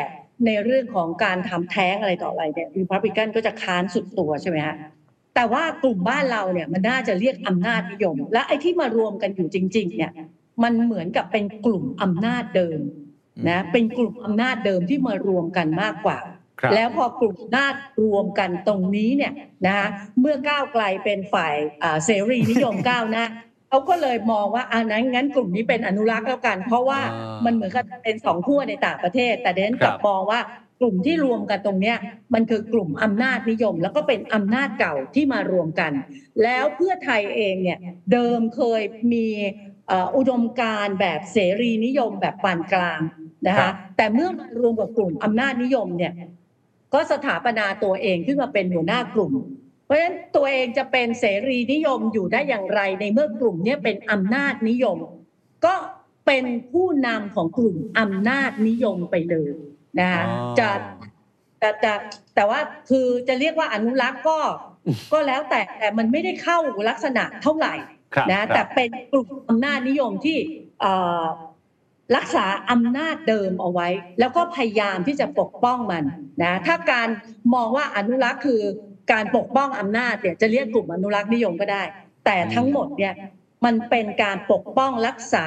[0.46, 4.76] ในเรื่องของการทำแท้งอะไรต่ออะไรเนี่ยรีพับลิกันก็จะค้านสุดตัวใช่ไหมฮะ
[5.34, 10.12] แต่ว่ากลุ่มบ้านเราเนี่ยมันน่าจะเรียกอำนาจนิยม และไอ้ที่มารวมกันอยู่จริง ๆ เนี่ย
[10.62, 12.80] มันเหมือนกับเป็นกลุ่มอำนาจเดิม
[13.48, 16.18] นะเป็นกลุ่มอำนาจเดิมที่มารวมกันมากกว่า
[16.60, 19.32] ครับแล้วพอกลุ่มอำนาจรวมกันตรงนี้เนี่ย
[19.66, 19.88] นะคะ
[20.20, 23.24] เมื่อก้าวไกลเป็นฝ่ายอ่าเสรีนิยมก้าวหน้า
[23.68, 30.40] เขาก็เลยมองว่าอ่านั้นงั้นกลุ่มนี้เป็นอนุรักษ์แล้วกัน เพราะว่าอ่ามัมันเหมือนกับเป็นสองขั้วในต่างประเทศ แต่เดนกลับครับมองว่า
[30.80, 31.96] กลุ่มที่รวมกันตรงเนี้ย
[32.34, 35.92] มันคือกลุ่มอำนาจนิยม แล้วก็เป็นอำนาจเก่าที่มารวมกัน
[36.42, 37.78] แล้วเพื่อไทยเองเนี่ย
[38.12, 39.26] เดิมเคยมี
[39.88, 43.00] เอ่ออุดมการณ์แบบเสรีนิยมแบบปานกลาง
[43.46, 46.12] นะครัคะบแต่เมื่อมารวมกับกลุ่มอำนาจนิยมเนี่ย
[46.94, 49.32] ก็สถาปนาตัวเองขึ้นมาเป็นหัวหน้ากลุ่ม
[49.84, 54.98] เพราะฉะนั้นตัวเองจะเป็นเสรีนิยมอยู่ได้อย่างไรในเมื่อกลุ่มเนี้เป็นอำนาจนิยม
[55.66, 55.74] ก็
[56.26, 59.52] เป็นผู้นำของกลุ่มอำนาจนิยมไปเลย
[59.98, 60.68] นะคะอ๋อจะ
[61.58, 61.92] แต่แต่
[62.34, 64.38] แต่ว่าคือจะเรียกว่าอนุรักษ์ก็
[65.12, 67.74] ก็แล้วแต่แต่มันไม่ได้เข้าลักษณะเท่าไหร่
[68.14, 70.38] ครับนะแต่เป็นกลุ่มอำนาจนิยมที่
[70.80, 71.24] เอ่อ
[72.16, 76.04] รักษาอำนาจเดิมเอาไว้ แล้วก็พยายามที่จะปกป้องมัน
[76.42, 77.08] นะถ้าการ
[77.54, 78.60] มองว่าอนุรักษ์คือ
[79.12, 81.82] การปกป้องอำนาจเนี่ยจะเรียกกลุ่มอนุรักษ์นิยมก็ได้
[82.24, 83.14] แต่ทั้งหมดเนี่ย
[83.64, 85.44] มันเป็นการปกป้องรักษา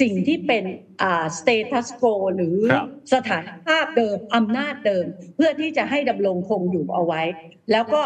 [0.00, 0.64] สิ่งที่เป็น
[1.02, 5.04] อ่า status quo หรือครับสถานภาพเดิมอำนาจเดิม
[5.36, 7.22] เพื่อที่จะให้ดำรงคงอยู่เอาไว้
[7.72, 8.02] แล้วก็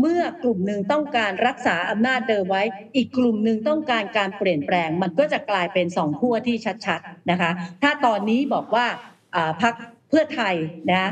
[0.00, 2.62] เมื่อกลุ่มหนึ่งต้องการรักษาอำนาจเดิมไว้
[2.96, 7.50] อีกกลุ่มหนึ่งต้องการการเปลี่ยนแปลง มันก็จะกลายเป็นสองขั้วที่ชัดๆนะคะ
[7.82, 8.86] ถ้าตอนนี้บอกว่า
[9.34, 9.74] อ่าพัก
[10.08, 10.54] เพื่อไทย
[10.92, 11.10] นะอ่า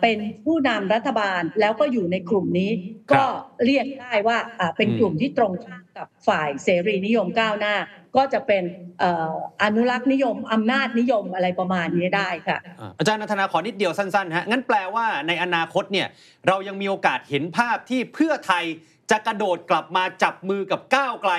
[0.00, 2.70] เป็นผู้นำรัฐบาลแล้วก็อยู่ในกลุ่มนี้
[3.10, 3.24] ครับก็
[3.66, 7.74] เรียกได้ว่าอ่าเป็นอืมกลุ่มที่ตรงข้ามกับฝ่ายเสรีนิยมก้าวหน้า
[8.16, 8.64] ก็จะเป็น
[9.00, 16.08] เอ่ออนุรักษ์นิยมอำนาจนิยมอะไรประมาณนี้ได้ค่ะอ่าอาจารย์นันทนาขอนิดเดียวสั้นๆฮะงั้นแปลว่าในอนาคตเนี่ย
[16.46, 18.64] เรายังมีโอกาสเห็นภาพที่เพื่อไทย
[19.10, 21.32] จะกระโดดกลับมาจับมือกับก้าวไกล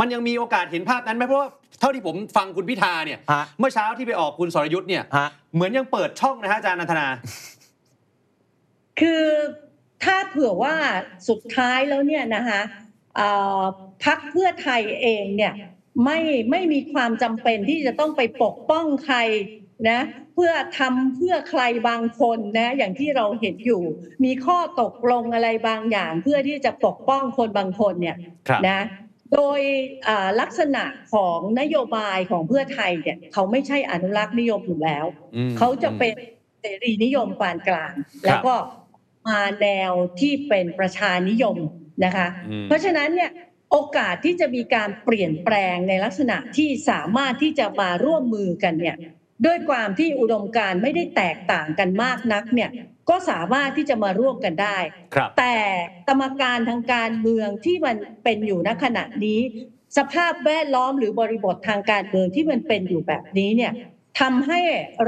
[0.00, 1.48] มันยังมีโอกาสเห็นภาพนั้นไหมเพราะว่า
[1.80, 7.06] เท่าที่ผมฟังคุณพิธาเนี่ย ฮะ เมื่อเช้าที่ไปออกคุณสรยุทธ์เนี่ย ฮะ เหมือนยังเปิดช่องนะฮะอาจารย์นันทนา
[9.00, 9.24] คือ
[10.04, 10.74] ถ้าเผื่อว่า
[11.28, 12.60] สุดท้ายแล้วเนี่ยนะคะ
[13.16, 13.28] เอ่
[13.60, 13.62] อ
[14.04, 15.52] พักเพื่อไทยเองเนี่ย
[16.04, 16.20] ไม่
[16.50, 19.18] ไม่มีความจำเป็นที่จะต้องไปปกป้องใคร
[19.90, 20.00] นะ
[20.34, 23.82] เพื่อทำเพื่อใครบางคนนะอย่างที่เราเห็นอยู่
[24.24, 28.16] มีข้อตกลงอะไรบางอย่าง เพื่อที่จะปกป้องคนบางคนเนี่ย
[28.48, 28.80] ครับ นะ
[29.32, 29.60] โดย
[30.08, 35.04] อ่าลักษณะของนโยบายของเพื่อไทยเนี่ยเขาไม่ใช่อนุรักษ์นิยมอยู่แล้ว
[35.36, 36.14] อืมเขาจะเป็น
[36.60, 37.94] เสรีนิยมปานกลาง
[38.26, 38.54] แล้วก็
[39.28, 41.56] มาแนวที่เป็นประชานิยม
[42.04, 43.30] นะคะอืมเพราะฉะนั้นเนี่ย
[43.70, 48.96] โอกาสที่จะมีการเปลี่ยนแปลงในลักษณะที่สามารถที่จะมาร่วมมือกันเนี่ย
[49.46, 52.70] ด้วยความที่อุดมการณ์ไม่ได้แตกต่างกันมากนักเนี่ย
[53.08, 54.78] ก็สามารถที่จะมาร่วมกันได้
[55.14, 55.56] ครับแต่
[56.08, 59.40] กรรมการทางการเมืองที่มันเป็นอยู่ณขณะนี้
[59.98, 63.72] สภาพแวดล้อมหรือบริบททางการเมืองที่มันเป็นอยู่แบบนี้เนี่ย
[64.20, 64.60] ทำให้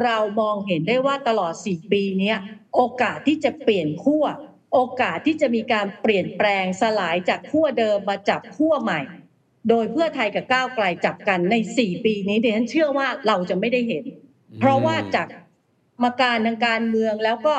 [0.02, 2.38] เรามองเห็นได้ว่าตลอด 4 ปีเนี้ย
[2.74, 4.24] โอกาสที่จะเปลี่ยนขั้ว
[4.72, 9.00] โอกาสที่จะมีการเปลี่ยนแปลงสลายจากขั้วเดิมมาจับขั้วใหม่
[9.68, 14.04] โดยเพื่อไทยกับก้าวไกลจับกันใน 4 ปีนี้ดิฉันเชื่อว่าเราจะไม่ได้เห็น
[14.60, 15.28] เพราะว่าจาก
[15.94, 17.54] กรรมการทางการเมืองแล้วก็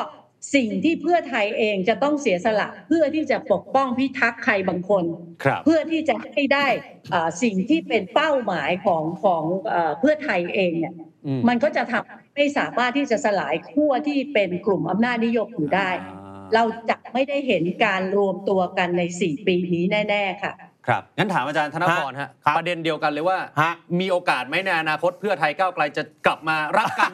[0.54, 5.04] สิ่งที่เพื่อไทยเองจะต้องเสียสละ เพื่อที่จะปกป้องพิทักษ์ใครบางคน
[5.44, 6.66] ครับเพื่อที่จะให้ได้
[7.10, 10.94] เอ่อสิ่งที่เป็นเป้าหมายของของเอ่อเพื่อไทยเองเนี่ย
[11.26, 16.14] อืมมันก็จะทำให้ไม่สามารถที่จะสลายขั้วที่เป็นกลุ่มอำนาจนิยมอยู่ได้อ่า
[16.54, 20.52] เราจะไม่ได้เห็นการรวมตัวกันใน4ปีนี้แน่ ๆ ค่ะ
[20.88, 27.12] ครับงั้นถามอาจารย์ธนพรฮะครับประเด็นเดียวกันเลยว่าฮะมีโอกาสไหมในอนาคตเพื่อไทยก้าวไกลจะกลับมารักกัน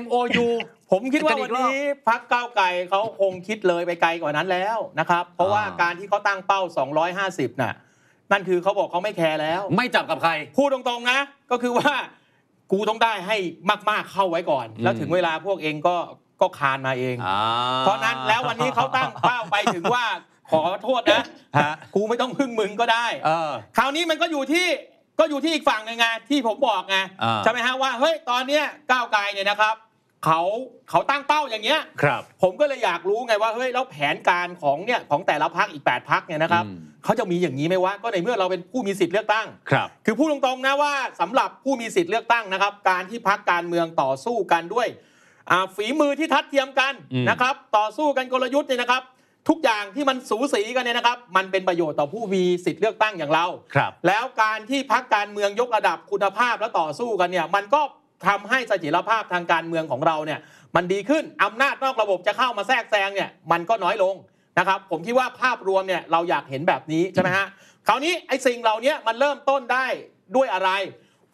[0.00, 0.48] MOU
[0.92, 6.60] ผมคิดว่าจะอีวันกรอบนี้พักก้าวไกลเขาคงคิดเลยไปไกลกว่านั้นแล้วนะครับ เพราะว่าอ่าการที่เขาตั้งเป้า
[7.10, 7.74] 250 น่ะ
[8.32, 11.18] นั่นคือเขาบอกเขาไม่แคร์แล้ว ไม่จับกับใคร พูดตรงๆนะ
[11.50, 11.92] ก็คือว่า
[12.72, 13.36] กูต้องได้ให้
[13.90, 15.96] มากๆเข้าไว้ก่อน แล้วถึงเวลาพวกเองก็
[16.40, 17.38] ก็คานมาเองอ่า
[17.80, 20.04] เพราะนั้นแล้ววันนี้เขาตั้งเป้าไปถึงว่า
[20.52, 21.22] ขอโทษนะ
[21.58, 24.66] ฮะกูไม่ต้องพึ่งมึงก็ได้ เออ คราวนี้มันก็อยู่ที่
[25.18, 29.76] ก็อยู่ที่อีกฝั่งหนึงไงที่ผมบอกไงอ่า ใช่ไหมฮะว่าเฮ้ยตอนเนี้ยก้าวไกลเนี่ยนะครับ
[30.26, 30.42] เขา
[30.90, 44.88] เขาตั้งเป้าอย่างเงี้ย ครับ ผมก็เลยอยากรู้ไงว่าเฮ้ยแล้วแผนการของเนี่ยของแต่ละพักอีก 8พักเนี่ยนะครับอืม เขาจะมีอย่างนี้ไหมวะก็ในเมื่อเราเป็นผู้มีสิทธิ์เลือกตั้ง ครับ คือพูดตรงๆนะว่าสำหรับผู้มีสิทธิ์เลือกตั้งนะครับ การที่พักการเมืองต่อสู้กันด้วย
[45.50, 49.02] อ่าฝีมือที่ทัดเทียมกันอืม นะครับ ต่อสู้กันกลยุทธ์เนี่ยนะครับ
[49.48, 57.80] ทุกอย่างที่มันสูสีกันเนี่ยนะครับ มันเป็นประโยชน์ต่อผู้มีสิทธิ์เลือกตั้งอย่างเราครับ แล้วการที่พักการเมืองยกระดับคุณภาพและต่อสู้กันเนี่ย มันก็
[58.28, 60.40] ทำให้เสถียรภาพทางการเมืองของเราเนี่ย
[60.76, 64.14] มันดีขึ้นอำนาจนอกระบบจะเข้ามาแทรกแซงเนี่ย มันก็น้อยลง
[64.58, 67.46] นะครับ ผมคิดว่าภาพรวมเนี่ยเราอยากเห็นแบบนี้ใช่ไหมฮะ
[67.86, 69.86] คราวนี้ไอ้สิ่งเหล่านี้มันเริ่มต้นได้
[70.36, 70.70] ด้วยอะไร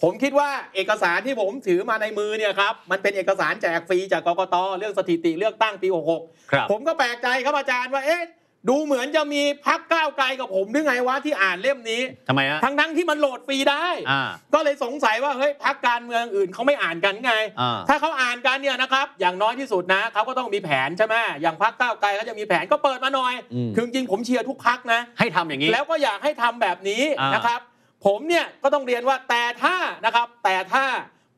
[0.03, 5.89] ผมคิดว่าเอกสารที่ผมถือมาในมือเนี่ยครับมันเป็นเอกสารแจกฟรีจากกกตเรื่องสถิติเลือกตั้งปี
[6.19, 8.25] 66ครับผมก็แปลกใจครับอาจารย์ว่าเอ๊ะ
[8.69, 14.23] ดูเหมือนจะมีพักก้าวไกลกับผมหรือไงวะที่อ่านเล่มนี้ทำไมฮะทั้งทั้งๆที่มันโหลดฟรีได้อ่า
[14.55, 27.61] ก็เลยสงสัยว่าเฮ้ยพักการเมืองอื่นเขาไม่อ่านกันไงอ่าถ้าเขาอ่านกันเนี่ยนะครับอย่างน้อยที่สุดนะเขาก็ต้องมีแผนใช่ไหมอย่างพักก้าวไกลเขาจะมีแผนก็เปิดมาหน่อยอืมคือจริงๆผมเชียร์ทุกพักนะ ให้ทำอย่างนี้ แล้วก็อยากให้ทำแบบนี้อ่านนะครับ
[28.07, 29.77] ผมเนี่ยก็ต้องเรียนว่าแต่ถ้า
[30.07, 30.85] นะครับ แต่ถ้า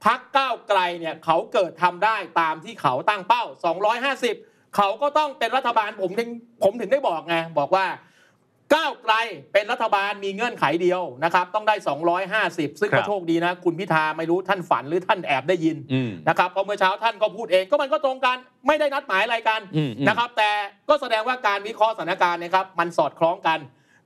[0.05, 3.45] พักก้าวไกลเนี่ยเขาเกิดทำได้ตามที่เขาตั้งเป้า
[4.09, 6.29] 250 เขาก็ต้องเป็นรัฐบาลผมถึง
[6.63, 7.87] ผมถึงได้บอกไงบอกว่า
[8.75, 9.15] ก้าวไกล
[9.53, 11.75] เป็นรัฐบาลมีเงื่อนไขเดียวนะครับ ต้องได้
[12.29, 18.37] 250 ซึ่งครัก็บโชคดีนะ คุณพิธาไม่รู้ท่านฝันหรือท่านแอบได้ยินอืมนะครับเพราะเมื่อเช้าท่านก็พูดเองก็มันก็ตรงกัน
[18.67, 20.51] ไม่ได้นัดหมายอะไรกันอืมอืมนะครับ แต่
[20.89, 23.59] ก็แสดงว่าการวิเคราะห์สถานการณ์นะครับ มันสอดคล้องกัน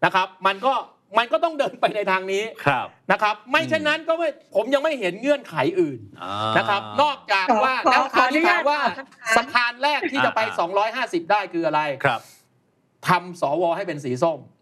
[0.04, 0.74] นะครับ มันก็
[1.18, 12.20] มันก็ต้องเดินไปในทางนี้ครับนะครับ ไม่เช่นนั้นก็ไม่ผมยังไม่เห็นเงื่อนไขอื่นอ่านะครับ นอกจากขอว่าขอแล้วคราวนี้ขออนุญาถาตมว่าตอบคำถามสะพานแรกที่จะไปอ่า250 ได้คืออะไรครับ
[13.08, 14.53] ทำสวให้เป็นสีส้มอ่า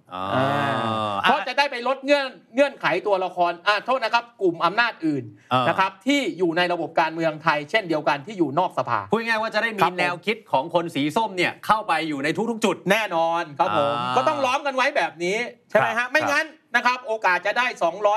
[1.22, 15.38] เพราะจะได้ไปลดเงื่อนเงื่อนไขตัวละครอ่าโทษนะครับ กลุ่มอำนาจอื่นอ่านนะครับที่อยู่ในระบบการเมืองไทย เช่นเดียวกันที่อยู่นอกสภาพูดง่ายๆว่าจะได้คมีรับผมแนวคิดของคนสีส้มเนี่ยเข้าไปอยู่ในทุกๆจุดแน่นอนครับผมอ่าก็ต้องล้อมกันไว้แบบนี้
[15.70, 16.46] ใช่ไหมครัฮะบไม่งั้น
[16.76, 17.66] นะครับโอกาสจะได้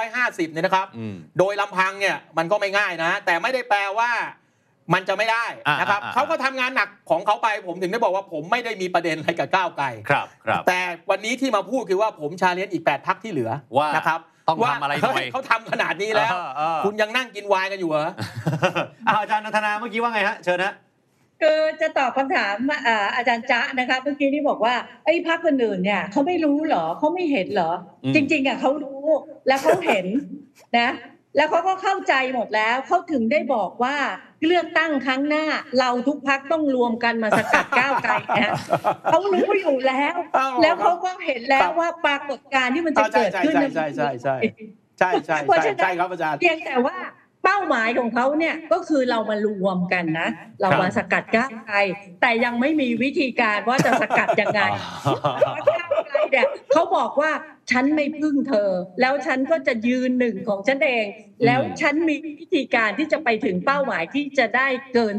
[0.01, 4.11] 250เนี่ยนะครับอืมโดยลำพังเนี่ยมันก็ไม่ง่ายนะ แต่ไม่ได้แปลว่า
[4.93, 10.79] มันจะไม่ได้อ่านะครับอ่าอ่าเขาก็ทำงานหนักของเขาไป ผมถึงได้บอกว่าผมไม่ได้มีประเด็นอะไรกับก้าวไกลครับครับ แต่
[11.09, 18.11] วันนี้ที่มาพูดคือว่าผมชาเลนจ์อีก8พักที่เหลือว่านะครับต้องว่าทำอะไรหน่อยเฮ้เขาทำขนาดนี้แล้วเออเออคุณยังนั่งกินไวน์กันอยู่เหรอ
[19.07, 20.73] อ่าอาจารย์นันทนาเมื่อกี้ว่าไงฮะเชิญนะ
[21.41, 22.55] คือจะตอบคำถาม
[22.87, 24.73] อ่าอาจารย์จ๊ะนะคะเมื่อกี้ที่บอกว่า
[25.05, 27.71] ไอ้พักคนอื่นเนี่ยเขาไม่รู้เหรอเขาไม่เห็นเหรอ
[28.03, 29.03] อืมจริง ๆอะเขารู้
[29.47, 30.05] แล้วเขาเห็น
[30.77, 30.89] นะ
[31.37, 33.95] แล้วเขาก็เข้าใจหมดแล้วเขาถึงได้บอกว่า
[34.47, 35.45] เลือกตั้งครั้งหน้า
[35.79, 38.51] เราทุกพักต้องรวมกันมาสกัดก้าวไกลนะ
[39.05, 44.37] เขารู้อยู่แล้วอ้าวแล้วเขาก็เห็นแล้ครัวบว่าปรากฏการณ์ที่มันจะเกิดขึ้นใช่ใช่ใช่ใช่
[44.97, 46.95] ใช่ใช่ใช่เพราะใช่ฉะนั้นใช่ครับอาจารย์เพียงแต่ว่า
[47.43, 50.27] เป้าหมายของเขาเนี่ยก็คือเรามารวมกันนะ
[50.61, 51.77] เรามาสกัดก้าวไกล
[52.21, 54.61] แต่ยังไม่มีวิธีการว่าจะสกัดยังไง
[55.73, 57.31] ก้าวไกลเนี่ยเขาบอกว่า
[57.71, 61.05] ฉันไม่พึ่งเธอ แล้วฉันก็จะยืนหนึ่งของฉันเอง
[61.45, 65.15] แล้วฉันมีวิธีการที่จะไปถึงเป้าหมายที่จะได้เกิน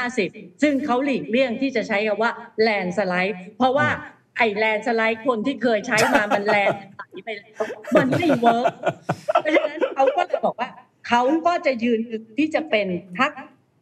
[0.00, 2.32] 250 ซึ่งเขาหลีกเลี่ยงที่จะใช้คำว่า
[2.62, 3.88] landslide เพราะว่า
[4.36, 7.64] ไอ้ landslide คนที่เคยใช้มามัน land ไหลไปแล้ว
[7.96, 8.66] มันไม่ work
[9.42, 10.70] เพราะฉะนั้นเขาก็เลยบอกว่า
[11.08, 12.86] เขาก็จะยืนหนึ่งที่จะเป็น
[13.18, 13.32] พัก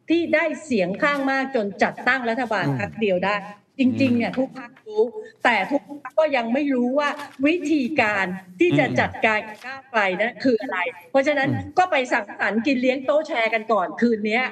[0.09, 3.35] ที่ได้เสียงข้างมากจนจัดตั้งรัฐบาลพักเดียวได้
[3.79, 5.03] จริงๆเนี่ยทุกพักรู้
[5.43, 7.09] แต่ทุกพักก็ยังไม่รู้ว่า
[7.45, 8.25] วิธีการ
[8.59, 10.77] ที่จะจัดการกับก้าวไกลนั้นคืออะไร
[11.11, 14.43] เพราะฉะนั้นก็ไปสั่งสรรค์กินเลี้ยงโต๊ะแชร์กันก่อนคืนเนี้ย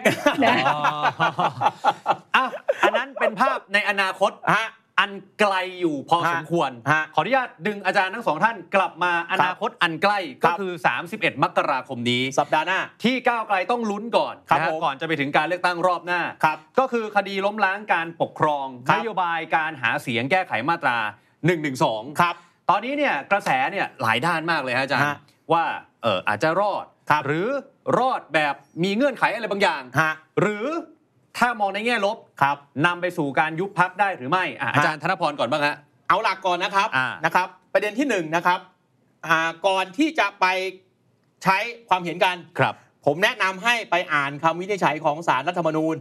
[0.44, 0.56] นะ
[2.36, 2.46] อะ
[2.84, 4.68] อันนั้นเป็นภาพในอนาคตฮะ
[5.00, 10.72] อันไกลอยู่พอฮะสมควรฮะขออนุญาตดึงอาจารย์ทั้งสองท่านกลับมาอนาคตอันใกล้ครัก็บคือ
[11.08, 20.98] 31 มกราคมนี้ สัปดาห์หน้า ที่ก้าวไกลต้องลุ้นก่อนครับนะฮะผมก่อนจะไปถึงการเลือกตั้งรอบหน้าครับก็คือคดีล้มล้างการปกครองครันบโยบายการหาเสียงแก้ไขมาตรา
[21.60, 22.36] 112 ครับ
[22.70, 25.18] ตอนนี้เนี่ยกระแสเนี่ยหลายด้านมากเลยฮะอาจารย์ฮะ
[25.54, 25.64] ว่า
[26.04, 27.48] เอออาจจะรอดครับหรือ
[28.00, 30.66] รอดแบบมีเงื่อนไขอะไรบางอย่างฮะหรือ
[31.38, 35.76] ถ้ามองในแง่ลบครับนำไปสู่การยุบพักได้หรือไม่อะอาจารย์ธนพรก่อนบ้างฮะ
[36.10, 38.60] เอาหลักก่อนนะครับอ่านะครับ ประเด็นที่หนึ่งนะครับ
[39.28, 40.46] อ่าก่อนที่จะไป
[41.44, 41.58] ใช้
[41.90, 42.74] ความเห็นกันครับ
[43.06, 45.96] ผมแนะนำให้ไปอ่านคำวินิจฉัยของสารรัฐธรรมนูญ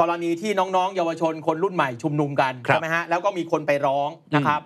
[0.00, 4.60] กรณีที่น้องๆ เยาวชนคนรุ่นใหม่ชุมนุมกันครับใช่ไหมฮะแล้วก็มีคนไปร้องนะครับ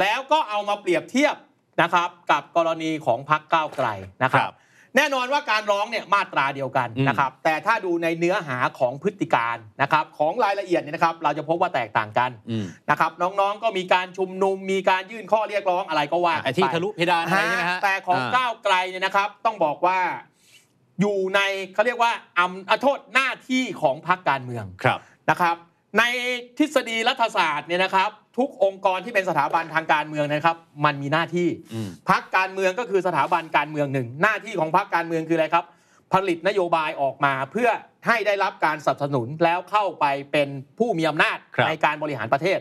[0.00, 1.36] แล้วก็เอามาเปรียบเทียบ
[1.82, 3.88] นะครับ กับกรณีของพักก้าวไกล
[4.22, 4.52] นะครับ
[4.96, 19.98] แน่นอนว่าการร้องเนี่ยมาตราเดียวกันอืมนะครับ แต่ถ้าดูในเนื้อหาของพฤติการนะครับของรายละเอียดเนี่ยนะครับ เราจะพบว่าแตกต่างกันอืมนะครับ น้องๆก็มีการชุมนุมมีการยื่นข้อเรียกร้องอะไรก็ว่าไอ้ที่ไปทะลุเพดานอะไรใช่ไหมฮะแต่ของอ่าก้าวไกลเนี่ยนะครับ ต้องบอกว่า
[21.00, 21.40] อยู่ใน
[21.74, 25.56] เขาเรียกว่าอำอะโทษหน้าที่ของพรรคการเมืองครับนะครับ
[25.98, 26.02] ใน
[26.58, 35.64] ทฤษฎีรัฐศาสตร์เนี่ยนะครับ ทุกองค์กรที่เป็นสถาบันทางการเมืองนะครับ มันมีหน้าที่อืมพักการเมืองก็คือสถาบันการเมืองหนึ่ง หน้าที่ของพักการเมืองคืออะไรครับ
[36.12, 37.68] ผลิตนโยบายออกมาเพื่อ
[38.06, 42.58] ให้ได้รับการสนับสนุนแล้วเข้าไปเป็นผู้มีอำนาจครับในการบริหารประเทศ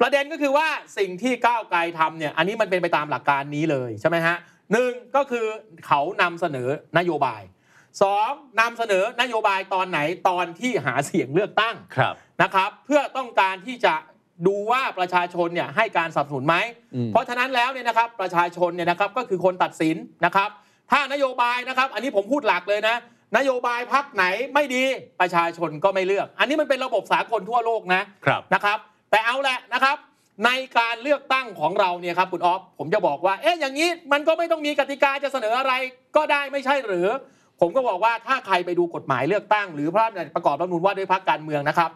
[0.00, 4.36] ประเด็นก็คือว่าสิ่งที่ก้าวไกลทำเนี่ยอันนี้มันเป็นไปตามหลักการนี้เลยใช่ไหมฮะ
[4.72, 5.46] หนึ่งก็คือ
[5.86, 7.42] เขานำเสนอนโยบาย
[8.02, 8.30] สอง
[8.60, 9.98] นำเสนอนโยบายตอนไหน
[10.28, 13.94] ตอนที่หาเสียงเลือกตั้งครับนะครับ เพื่อต้องการที่จะ
[14.46, 16.56] ดูว่าประชาชนเนี่ยให้การสนับสนุนไหม
[16.94, 20.48] อืมเพราะฉะนั้นแล้วเนี่ยนะครับประชาชนเนี่ยนะครับก็คือคนตัดสินนะครับ
[20.90, 22.96] ถ้านโยบายนะครับ อันนี้ผมพูดหลักเลยนะ
[23.36, 24.24] นโยบายพักไหน
[24.54, 24.84] ไม่ดี
[25.20, 28.78] ประชาชนก็ไม่เลือก อันนี้มันเป็นระบบสากลทั่วโลกนะครับนะครับ
[29.10, 29.96] แต่เอาแหละนะครับ
[30.46, 35.72] ในการเลือกตั้งของเราเนี่ยครับคุณออฟผมจะบอกว่าเอ๊ะอย่างนี้มันก็ไม่ต้องมีกติกาจะเสนออะไร
[36.16, 37.08] ก็ได้ไม่ใช่หรือ
[37.60, 41.90] ผมก็บอกว่าถ้าใครไปดูกฎหมายเลือกตั้ง หรือพระราชบัญญัติประกอบรัฐธรรมนูญว่าด้วยพรรคการเมืองนะครับ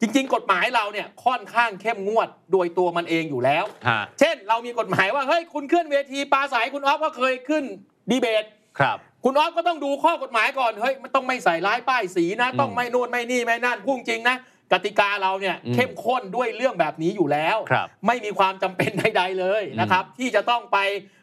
[0.00, 7.64] จริง ๆ กฎหมายเราเนี่ยค่อนข้างเข้มงวดโดยตัวมันเองอยู่แล้ว ฮะเช่นเรามีกฎหมายว่าเฮ้ยคุณขึ้นเวทีปราศัยคุณออฟก็เคยขึ้น
[8.10, 8.44] ดีเบต
[8.78, 14.36] ครับ คุณออฟก็ต้องดูข้อกฎหมายก่อนเฮ้ยมันต้องไม่ใส่ร้ายป้ายสีนะอืมต้องไม่นู่นไม่นี่ไม่นั่นพูดจริงนะ
[14.72, 20.78] กติกาเราเนี่ยอืมเข้มข้นด้วยเรื่องแบบนี้อยู่แล้ว ครับไม่มีความจำเป็นใดๆเลยนะครับ ที่จะต้องไป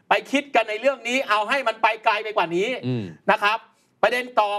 [0.10, 3.58] ไปคิดกันในเรื่องนี้ เอาให้มันไปไกลไปกว่านี้อืม นะครับ
[4.02, 4.52] ประเด็นต่อ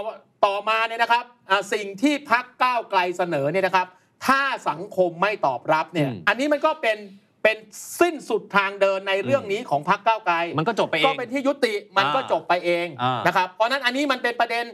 [0.45, 3.87] ต่อมาเนี่ยนะครับอ่าสิ่งที่พักก้าวไกลเสนอเนี่ยนะครับ
[4.27, 6.97] ถ้าสังคมไม่ตอบรับเนี่ยอืมอันนี้มันก็เป็น
[7.43, 7.57] เป็น
[8.01, 14.65] สิ้นสุดทางเดินในเรื่องนี้ของพักก้าวไกลมันก็จบไปเองก็เป็นที่ยุติมันก็อ่าจบไปเองอ่านนะครับเพราะฉะนั้นอันนี้มันเป็นประเด็น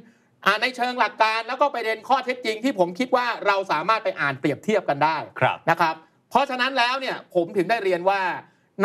[0.46, 5.96] อ่าในเชิงหลักการแล้วก็ประเด็นข้อเท็จจริงที่ผมคิดว่าเราสามารถไปอ่านเปรียบเทียบกันได้ครับนะครับ
[6.30, 8.22] เพราะฉะนั้นแล้วเนี่ยผมถึงได้เรียนว่า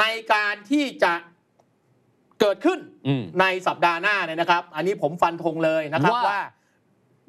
[0.00, 0.04] ใน
[0.34, 1.12] การที่จะ
[2.40, 6.40] เกิดขึ้นอืมในสัปดาห์หน้าเนี่ยนะครับ อันนี้ผมฟันธงเลยนะครับว่าว่า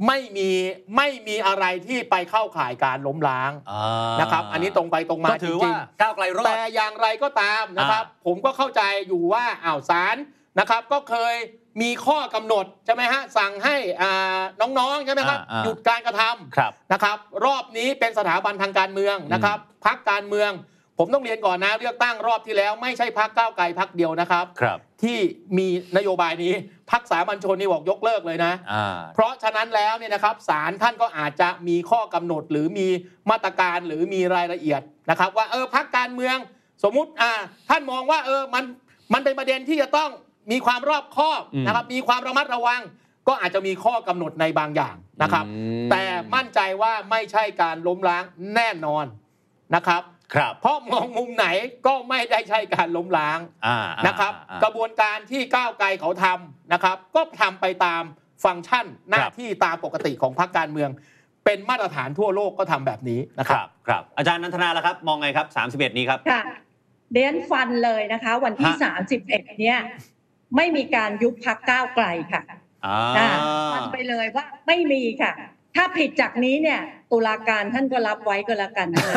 [0.08, 0.50] ไม่มี
[0.96, 10.16] ไม่มีอะไรที่ไปเข้าข่ายการล้มล้างอ่านะครับ อันนี้ตรงไปตรงมาก็ถือจว่าริงๆก้าวไกลรอดแต่อย่างไรก็ตามนะครับอ่าผมก็เข้าใจอยู่ว่าอ้าวศาล
[10.60, 11.36] นะครับ ก็เคย
[11.82, 14.40] มีข้อกำหนดใช่ไหมฮะสั่งให้อ่า
[14.80, 20.52] น้องๆใช่ไหมครับอ่าอ่าหยุดการกระทำครับนะครับ รอบนี้เป็นสถาบันทางการเมืองนะครับพักการเมือง
[20.98, 25.18] ผมต้องเรียนก่อนนะเลือกตั้งรอบที่แล้วไม่ใช่พักก้าวไกลพักเดียวนะครับ ครับที่
[25.58, 25.68] มี
[25.98, 26.54] นโยบายนี้
[26.92, 32.88] พักสามัญชนนี่บอกยกเลิกเลยนะ อ่าเพราะฉะนั้นแล้วเนี่ยนะครับศาลท่านก็อาจจะมีข้อกำหนดหรือมี
[33.30, 36.38] มาตรการหรือมีรายละเอียดนะครับ ว่าเออพักการเมือง
[36.84, 37.32] สมมุติอ่า
[37.70, 38.64] ท่านมองว่าเออมัน
[39.14, 40.10] มันเป็นประเด็นที่จะต้อง
[40.52, 42.82] มีความรอบคอบอืม นะครับมีความระมัดระวัง
[43.28, 45.52] ก็อาจจะมีข้อกำหนดในบางอย่างนะครับ อื
[45.86, 46.04] มแต่
[46.36, 48.24] มั่นใจว่าไม่ใช่การล้มล้าง
[48.56, 49.06] แน่นอน
[49.76, 50.02] นะครับ
[50.34, 51.48] ครับ เพราะมองมุมไหน
[51.88, 58.04] ก็ไม่ได้ใช่การล้มล้างอ่าอ่านะครับอ่ากระบวนการที่ก้าวไกลเขาทำนะครับ ก็ทำไปตาม
[58.46, 60.90] ฟังก์ชันหน้าที่ตามปกติของพรรคการเมือง
[61.46, 65.48] เป็นมาตรฐานทั่วโลกก็ทำแบบนี้นะคครับรับ ครับ อาจารย์นันทนาแล้วครับ มองไงครับ
[65.92, 66.44] 31นี้ครับค่ะ
[67.14, 69.80] เดนฟันเลยนะคะ วันที่ฮะ31เนี่ย
[70.56, 72.42] ไม่มีการยุบพักก้าวไกลค่ะ
[72.86, 73.30] อ่าอ่า
[73.74, 75.32] ฟันไปเลยว่าไม่มีค่ะ
[75.76, 76.80] ถ้าผิดจากนี้เนี่ย
[77.12, 79.14] ตุลาการท่านก็รับไว้ก็แล้วกันนะคะ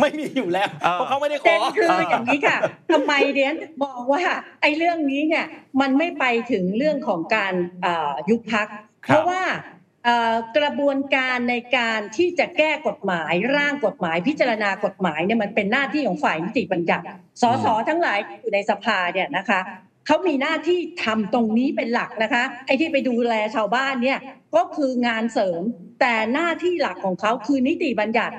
[0.00, 2.58] ไม่มีอยู่แล้วเออเพราะเขาไม่ได้ขเด่อนคืออย่างนี้ค่ะ
[2.92, 3.54] ทำไมเดียน
[3.84, 4.22] บอกว่า
[4.62, 5.46] ไอ้เรื่องนี้เนี่ย
[5.80, 8.66] มันไม่ไปถึงเรื่องของการเอ่อยุบพัก
[9.06, 9.42] เพราะว่า
[10.04, 17.04] เอ่อกระบวนการในการที่จะแก้กฎหมายร่างกฎหมายพิจารณากฎหมายเนี่ยมันเป็นหน้าที่ของฝ่ายนิติบัญญัติ
[17.42, 19.60] สสทั้งหลายที่อยู่ในสภาเนี่ยนะคะ
[20.06, 24.18] เขามีหน้าที่ทำตรงนี้เป็นหลักนะคะ ไอ้ที่ไปดูแลชาวบ้านเนี่ย
[24.56, 25.62] ก็คืองานเสริม
[26.00, 28.34] แต่หน้าที่หลักของเขาคือนิติบัญญัติ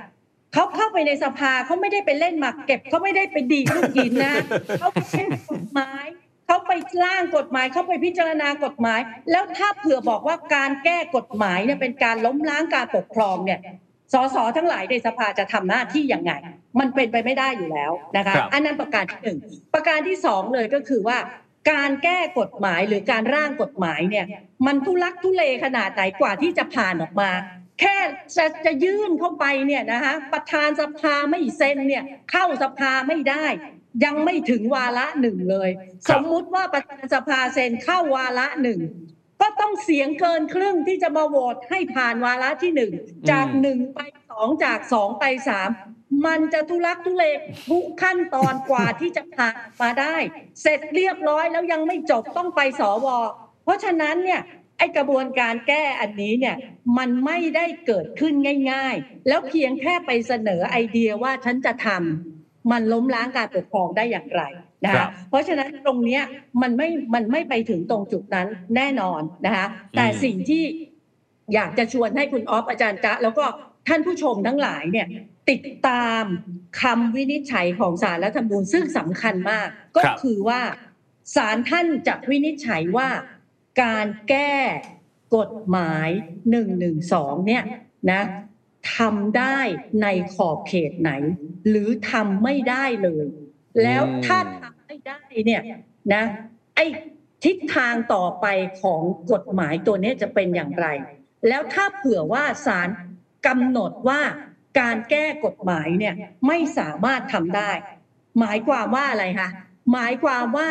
[0.53, 4.35] เขาเข้าไปในสภาเขาไม่ได้ไปเล่นหมากเก็บเขาไม่ได้ไปดีดลูกหินนะ
[4.79, 6.05] เขาไปเล่นกฎหมาย
[6.47, 6.71] เขาไป
[7.03, 8.99] ร่างกฎหมายเขาไปพิจารณากฎหมาย
[9.31, 13.59] แล้วถ้าเผื่อบอกว่าการแก้กฎหมายเนี่ยเป็นการล้มล้างการปกครองเนี่ย
[14.13, 16.31] สสทั้งหลายในสภาจะทำหน้าที่อย่างไง
[16.79, 19.39] มันเป็นไปไม่ได้อยู่แล้วนะคะครับอันนั้นประการที่หนึ่ง
[19.73, 21.17] ประการที่สองเลยก็คือว่า
[21.71, 24.25] การแก้กฎหมายหรือการร่างกฎหมายเนี่ย
[24.65, 27.29] มันทุลักทุเลขนาดไหนกว่าที่จะผ่านออกมา
[27.79, 27.97] แค่
[28.37, 33.45] จะจะยื่นเข้าไปเนี่ยนะคะประธานสภาไม่เซ็นเนี่ยเข้าสภาไม่ได้
[34.03, 35.69] ยังไม่ถึงวาระหนึ่งเลย
[36.09, 38.79] สมมุติว่าประธานสภาเซ็นเข้าวาระหนึ่ง
[39.45, 42.91] ก็ต้องเสียงเกินครึ่งที่จะมาโหวตให้ผ่านวาระที่หนึ่ง
[43.31, 45.69] จากหนึ่งไปสองจากสองไปสาม
[46.25, 47.25] มันจะทุลักทุเล
[47.69, 50.15] ทุกขั้นตอนกว่าที่จะผ่านมาได้
[50.61, 53.07] เสร็จเรียบร้อยแล้วยังไม่จบต้องไปสว
[53.63, 54.41] เพราะฉะนั้นเนี่ย
[54.77, 56.55] ไอกระบวนการแก้อันนี้เนี่ย
[56.97, 58.33] มันไม่ได้เกิดขึ้น
[58.71, 64.43] ง่าย ๆ แล้วเพียงแค่ไปเสนอไอเดียว่าฉันจะทำมันล้มล้างการปกครองได้อย่างไร
[64.85, 66.23] นะครัคะบเพราะฉะนั้นตรงเนี้ย
[66.61, 69.65] มันไม่มันไม่ไปถึงตรงจุดนั้นแน่นอนนะคะ
[69.95, 70.63] แต่สิ่งที่
[71.53, 73.45] อยากจะชวนให้คุณออฟอาจารย์จ๊ะแล้วก็
[73.87, 75.07] ท่านผู้ชมทั้งหลายเนี่ย
[75.49, 76.23] ติดตาม
[76.81, 80.61] คำวินิจฉัยของศาลรัฐธรรมนูญซึ่งสำคัญมาก ก็ครับคือว่า
[81.35, 83.09] ศาลท่านจะวินิจฉัยว่า
[83.83, 84.55] การแก้
[85.35, 86.89] กฎหมาย1นึ
[87.47, 87.63] เนี่ย
[88.11, 88.21] นะ
[88.95, 89.59] ทำได้
[90.01, 91.11] ในขอบเขตไหน
[91.69, 93.25] หรือทำไม่ได้เลย
[93.83, 95.61] แล้วถ้าทำ ไม่ได้เนี่ย
[96.13, 96.23] นะ
[96.75, 96.85] ไอ้
[97.43, 98.45] ทิศทางต่อไป
[98.81, 100.87] ของกฎหมายตัวนี้จะเป็นอย่างไร
[101.47, 102.89] แล้วถ้าเผื่อว่าศาล
[103.47, 104.21] กำหนดว่า
[104.79, 106.15] การแก้กฎหมายเนี่ย
[106.47, 107.71] ไม่สามารถทำได้
[108.39, 109.49] หมายความว่าอะไรคะ
[109.93, 110.69] หมายความว่า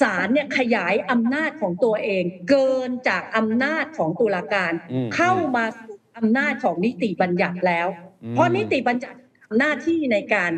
[0.00, 7.86] ศาลเนี่ยขยายอำนาจของตัวเอง เกินจากอำนาจของตุลาการอืมเข้ามาสู่อำนาจของนิติบัญญัติแล้ว
[8.24, 10.52] อืมเพราะนิติบัญญัติทำหน้าที่ในการ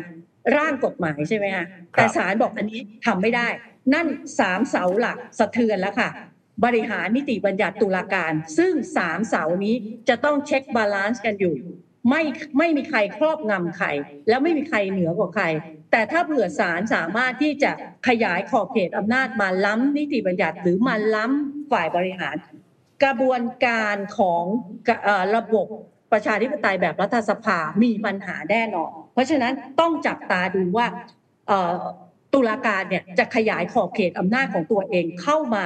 [0.57, 3.47] ร่างกฎหมายใช่ไหมคะแต่ศาลบอกอันนี้ทำไม่ได้
[3.93, 4.07] นั่น
[4.39, 6.09] สามเสาหลักสะเทือนแล้วค่ะ
[6.65, 9.75] บริหารนิติบัญญัติตุลาการ ซึ่งสามเสานี้
[10.09, 11.55] จะต้อง check balance กันอยู่
[12.09, 12.21] ไม่
[12.57, 13.87] ไม่มีใครครอบงำใคร
[14.27, 15.45] แล้วไม่มีใครเหนือกว่าใคร
[15.91, 17.71] แต่ถ้าเผื่อศาลสามารถที่จะ
[18.07, 22.35] ขยายขอบเขตอำนาจมาล้ำนิติบัญญัติหรือมาล้ำฝ่ายบริหาร
[23.03, 24.43] กระบวนการของ
[25.03, 25.67] เอ่อระบบ
[26.11, 30.87] ประชาธิปไตยแบบรัฐสภามีปัญหาแน่นอน เพราะฉะนั้นต้องจับตาดูว่า
[31.47, 31.81] เอ่อ
[32.33, 35.65] ตุลาการเนี่ยจะขยายขอบเขตอำนาจของตัวเองเข้ามา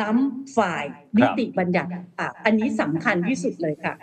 [0.00, 0.84] ล้ำฝ่าย
[1.18, 3.94] นิติบัญญัติอะอันนี้สำคัญที่สุดเลยค่ะ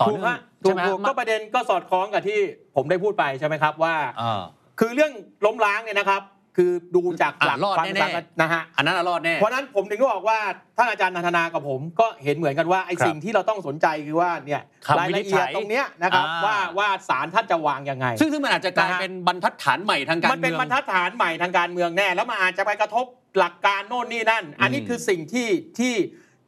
[0.00, 2.38] ต่อถูกเนื่องฮะถูใช่กไหมถูกก็ประเด็นก็สอดคล้องกับที่
[2.76, 4.42] ผมได้พูดไปใช่ไหมครับว่าอ่า
[4.80, 5.12] คือเรื่อง
[5.44, 6.22] ล้มล้างเนี่ยนะครับ
[6.56, 10.38] คือดูจากหลักอะรอดความแน่ๆสัมพันธ์นะฮะอันนั้นน่ะรอดแน่เพราะฉะนั้นผมถึงก็บอกว่า
[10.76, 23.06] ท่านอาจารย์นันทนากับผม ก็เห็นเหมือนกันว่าไอ้ครับสิ่งที่เราต้องสนใจคือว่าเนี่ยคำรายวินิละจเอีฉัยดยตรงเนี้ยนะครับอ่าว่าว่าศาลท่านจะวางยังไง ซึ่งซึ่งมันอาจจะกลายนะฮะเป็นบรรทัดฐานใหม่ทางการมันเป็นเมืองบรรทัดฐานใหม่ทางการเมืองแน่ แล้วมันอาจจะไปกระทบ
[23.38, 25.48] หลักการโน่นนี่นั่น อันนี้อืมคือสิ่งที่
[25.78, 25.94] ที่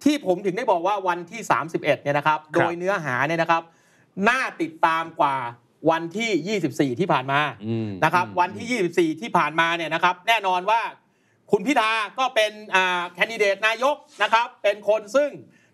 [0.04, 3.62] ที่ผมถึงได้บอกว่าวันที่ 31เนี่ยนะครับ โดยเนื้อหาเนี่ยนะครับ
[4.28, 5.36] น่าติดตามกว่า
[5.90, 10.80] วันที่ 24 ที่ผ่านมาอืมนะครับ วันที่ 24 ที่ผ่านมาเนี่ยนะครับ แน่นอนว่า
[11.50, 15.30] คุณพิธาก็เป็นอ่าแคนดิเดตนายกนะครับ เป็นคนซึ่ง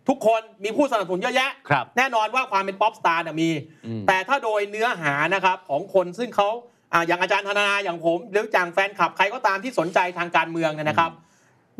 [0.09, 3.51] ทุกคนมีผู้สนับสนุนเยอะแยะครับแน่นอนว่าความเป็นป๊อปสตาร์น่ะมี
[3.87, 6.49] อืมแต่ถ้าโดยเนื้อหานะครับของคนซึ่งเขา
[6.93, 11.11] อ่าอย่างอาจารย์ธนาอย่างผม หรืออย่างแฟนคลับใครก็ตามที่สนใจทางการเมืองเนี่ยนะครับ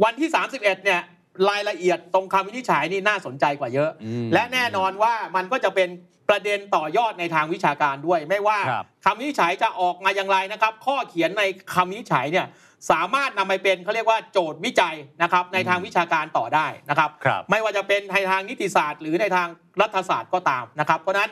[0.05, 1.01] วันที่ 31 เนี่ย
[1.49, 5.89] รายละเอียดตรงคำวินิจฉัยนี่น่าสนใจกว่าเยอะอืมและแน่นอนว่ามันก็จะเป็น
[6.29, 11.43] ประเด็นต่อยอดในทางวิชาการด้วย ไม่ว่าครับคำวินิจฉัยจะออกมาอย่างไรนะครับ ข้อเขียนใน
[11.75, 12.47] คำวินิจฉัยเนี่ย
[12.91, 19.49] สามารถนำไปเป็นเขาเรียกว่าโจทย์วิจัยนะครับในทางวิชาการต่อได้นะครับครับไม่ว่าจะเป็นในทางนิติศาสตร์ หรือในทาง
[19.81, 21.31] รัฐศาสตร์ก็ตามนะครับ เพราะฉะนั้น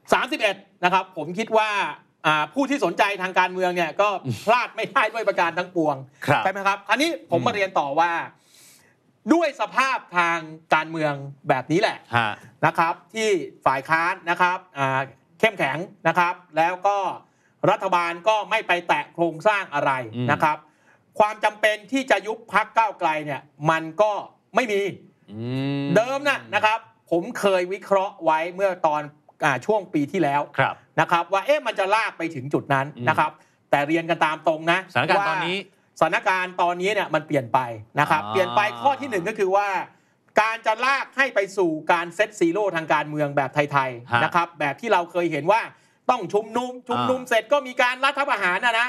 [0.00, 1.70] 31 นะครับ ผมคิดว่า
[2.26, 4.08] อ่าผู้ที่สนใจทางการเมืองเนี่ยก็
[4.46, 8.10] พลาดไม่ได้ด้วยประการทั้งปวงครับใช่ไหมครับอันนี้ผมมาเรียนต่อว่า
[9.32, 10.38] ด้วยสภาพทาง
[10.74, 11.14] การเมือง
[11.48, 12.30] แบบนี้แหละฮะ
[12.66, 13.28] นะครับ ที่
[13.66, 15.00] ฝ่ายค้านนะครับอ่า
[15.40, 16.98] เข้มแข็งนะครับ แล้วก็
[17.70, 20.56] รัฐบาลก็ไม่ไปแตะโครงสร้างอะไรอืมนะครับ
[21.18, 24.12] ความจำเป็นที่จะยุบพักก้าวไกลเนี่ย มันก็
[24.54, 24.80] ไม่มี
[25.32, 25.38] อื
[25.82, 26.78] มเดิมนะนะครับ
[27.10, 29.02] ผมเคยวิเคราะห์ไว้เมื่อตอน
[29.44, 33.30] อาช่วงปีที่แล้วครับนะครับ ว่าเอ๊ะมันจะลากไปถึงจุดนั้นอืมนะครับ
[33.70, 35.56] แต่เรียนกันตามตรงนะสถานการณ์ว่ตอนนี้
[36.00, 37.58] สถานการณ์ตอนนี้เนี่ยมันเปลี่ยนไป
[38.00, 39.68] นะครับอ่าเปลี่ยนไปข้อที่หนึ่งก็คือว่า
[40.40, 45.60] การจะลากให้ไปสู่การเซตซีโร่ทางการเมืองแบบไทยฮะๆนะครับแบบที่เราเคยเห็นว่า
[46.10, 48.88] ต้องชุมนุมชุมนุมอ่าเสร็จก็มีการรัฐประหารนะนะ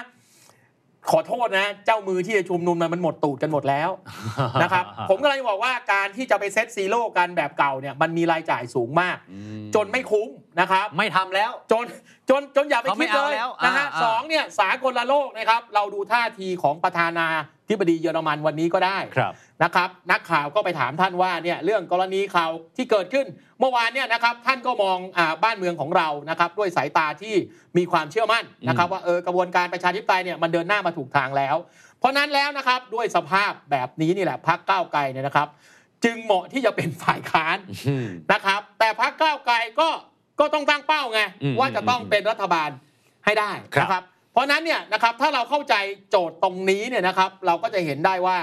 [1.12, 3.90] ขอโทษนะ เจ้ามือที่จะชุมนุมมันมันหมดตูดกันหมดแล้ว
[4.64, 10.28] นะครับ ผมก็เลยบอกว่าการที่จะไปเซตซีโร่กันแบบเก่าเนี่ยมันมีรายจ่ายสูงมากอืมจนไม่คุ้ม
[10.60, 11.86] นะครับ ไม่ทำแล้ว จน
[12.30, 17.28] จนจนอย่าไปเขาไม่คิดเลยเอาแล้วนะฮะอ่าอ่าสองเนี่ยสากลโลกนะครับ เราดูท่าทีของประธานา
[17.70, 19.34] ธิบดีเยอรมันวันนี้ก็ได้ครับ
[19.64, 23.26] นะครับ นักข่าวก็ไปถามท่านว่าเนี่ยเรื่องกรณีข่าวที่เกิดขึ้น
[23.60, 27.36] เมื่อวานเนี่ยนะครับท่านก็มองอ่าบ้านเมืองของเรานะครับ ด้วยสายตาที่
[27.78, 31.56] มีความเชื่อมั่นนะครับว่าเออกระบวนการประชาธิปไตยเนี่ยมันเดินหน้ามาถูกทางแล้ว
[32.00, 35.48] เพราะนั้นแล้วนะครับด้วยสภาพแบบนี้นี่แหละพักก้าวไกลเนี่ยนะครับ
[36.04, 39.90] จึงเหมาะที่จะเป็นฝ่ายค้านอืมนะครับ แต่พักก้าวไกลก็
[40.40, 42.70] ก็ต้องตั้งเป้าไงอืมว่าจะต้องเป็นรัฐบาล
[43.26, 45.76] ให้ได้ครับนะครับ เพราะฉะนั้นเนี่ยนะครับถ้าเราเข้าใจ
[46.10, 48.38] โจทย์ตรงนี้เนี่ยนะครับ เราก็จะเห็นได้ว่า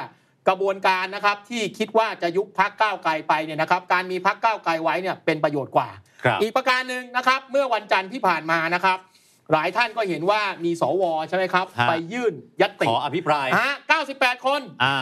[0.48, 5.88] กระบวนการนะครับที่คิดว่าจะยุบพักก้าวไกลไปเนี่ยนะครับ การมีพักก้าวไกลไว้เนี่ยเป็นประโยชน์กว่า
[6.24, 8.98] ครับอีกประการหนึ่งนะครับ เมื่อวันจันทร์ที่ผ่านมานะครับ
[9.52, 13.72] หลายท่านก็เห็นว่ามีสวใช่ไหมครับฮะไปยื่นญัตติขออภิปรายฮะ
[14.10, 14.96] 98 คนอ่า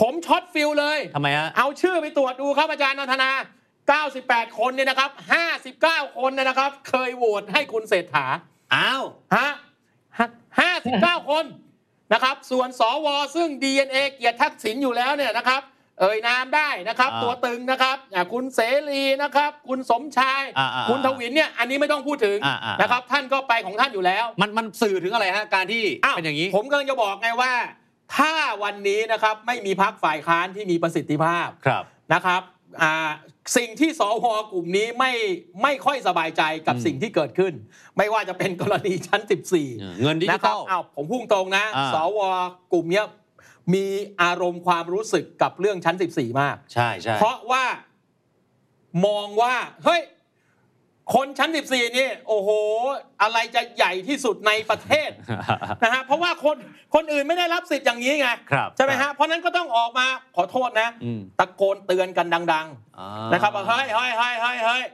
[0.00, 3.30] ผม shot feel เลยทำไมฮะเอาชื่อไปตรวจดูครับอาจารย์นันทนา
[3.90, 5.10] 98 คนเนี่ยนะครับ
[5.62, 8.26] 59 คนเนี่ยนะครับ เคยโหวตให้คุณเศรษฐา
[8.74, 9.04] อ้าว
[9.36, 9.50] ฮะ
[10.60, 11.44] 59 คน
[12.12, 13.06] นะครับ ส่วนสว
[13.36, 15.62] ซึ่ง DNA เกลียดทักษิณอยู่แล้วเนี่ยนะครับ
[16.00, 18.60] เอ่ยนามได้นะครับ อ่าตัวตึงนะครับอ่าคุณเส
[18.90, 27.52] รีนะครับ คุณสมชาย อ่าอ่าคุณถวิลเนี่ย อันนี้ไม่ต้องพูดถึงอ่าอ่านะครับ ท่านก็ไปของท่านอยู่แล้ว มันมันสื่อถึงอะไรฮะการที่อ้าวเป็นอย่างนี้ ผมกำลังจะบอกไงว่า
[28.16, 32.42] ถ้าวันนี้นะครับไม่มีพักฝ่ายค้านที่มีประสิทธิภาพครับ นะครับ
[32.82, 33.10] อ่า
[33.56, 35.12] สิ่งที่สวกลุ่มนี้ไม่
[35.62, 37.52] ไม่ค่อยสบายใจกับอืมสิ่งที่เกิดขึ้น
[37.96, 39.22] ไม่ว่าจะเป็นกรณีชั้น
[39.60, 42.20] 14 เงินดิจินะคตรัอบลอ้าวผมพุ่งตรงนะอ่าสว
[42.72, 43.06] กลุ่มเนี้ย
[43.74, 43.86] มี
[44.22, 47.64] อารมณ์ความรู้สึกกับเรื่องชั้น 14 มาก ใช่ใช่เพราะว่า
[49.06, 50.00] มองว่า เฮ้ย
[51.14, 52.48] คนชั้น 14 นี่ โอ้โห
[53.22, 55.10] อะไรจะใหญ่ที่สุดในประเทศ
[55.82, 56.56] นะฮะเพราะว่าคน
[56.94, 62.66] คนอื่นไม่ได้รับสิทธิ์อย่างนี้ไงครับใช่ไหมฮะเพราะนั้นก็ต้องออกมาขอโทษนะอืมตะโกนเตือนกันดัง
[62.98, 64.84] อ่าๆนะครับว่าเฮ้ยเฮ้ยเฮ้ยเฮ้ยเฮ้ย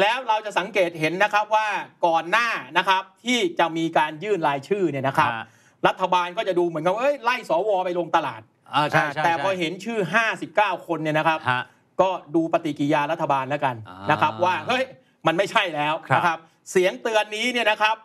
[0.00, 1.68] แล้วเราจะสังเกตเห็นนะครับว่า
[2.06, 2.48] ก่อนหน้า
[2.78, 5.44] นะครับที่จะมีการยื่นรายชื่อเนี่ยนะครับฮะ
[5.86, 8.40] รัฐบาลก็จะดูเหมือนกับว่าเอ้ยไล่สวไปลงตลาด
[8.74, 9.98] อ่าใช่ใช่แต่พอใช่เห็นชื่อ
[10.42, 11.62] 59 คนเนี่ยนะครับฮะ
[12.00, 14.84] ก็ดูปฏิกิริยารัฐบาลแล้วกันอ่านนะครับว่าเฮ้ย
[15.28, 16.38] มันไม่ใช่แล้วครับนะครับ
[16.70, 17.96] เสียงเตือนนี้เนี่ยนะครับ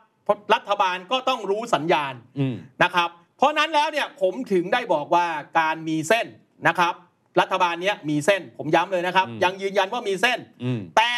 [0.53, 5.25] รัฐบาลก็ต้องรู้สัญญาณอืมนะครับ เพราะนั้นแล้วเนี่ยผมถึงได้บอกว่า
[5.59, 6.27] การมีเส้น
[6.67, 6.93] นะครับ
[7.39, 11.11] รัฐบาลเนี้ยมีเส้น ผมย้ำเลยนะครับอืมยังยืนยันว่ามีเส้นอืมแต่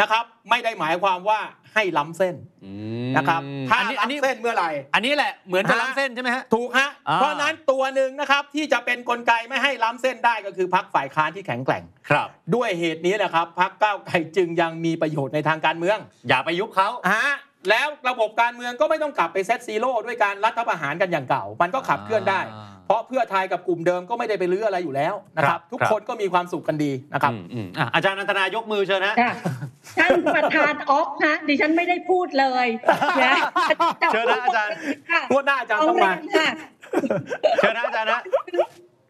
[0.00, 1.40] นะครับ ไม่ได้หมายความว่า
[1.74, 2.70] ให้ล้ำเส้นอื
[3.08, 15.98] มนะครับถ้าอันนี้อันนี้ล้ำเส้นเมื่อไหร่ อันนี้แหละเหมือนจะฮะล้ำเส้นใช่ไหมฮะถูกฮะอ่าเพราะฉะนั้นตัวหนึ่งนะครับที่จะเป็นกลไกไม่ให้ล้ำเส้นได้ก็คือพักฝ่ายค้านที่แข็งแกร่งครับ ด้วยเหตุนี้แหละครับพักก้าวไกลจึงยังมีประโยชน์ในทางการเมือง
[16.28, 17.34] อย่าไปยุบเขาฮะ
[17.70, 29.32] แล้วระบบการเมืองก็ไม่ต้องกลับไปเซตซีโร่ด้วยการรัฐประหารกันอย่างเก่า มันก็ขับเคลื่อนได้อ่าเพ ราะเพื่อไทยกับกลุ่มเดิมก็ไม่ได้ไปลื้ออะไรอยู่แล้วนะคครัรับบทุกครับคนก็มีความสุขกันดีนะครับอืมอืมอะอาจารย์นันทนายกมือเชิญนะค่ะ
[29.98, 32.66] ท่านประธานออฟฮะดิฉันไม่ได้พูดเลย
[33.22, 33.34] นะ
[34.12, 34.74] เชิญนะอาจารย์
[35.10, 36.48] ค่ะงวดหน้าอาจารย์เอาต้องเรีมายนค่ะ
[37.58, 38.20] เชิญนะอาจารย์นะ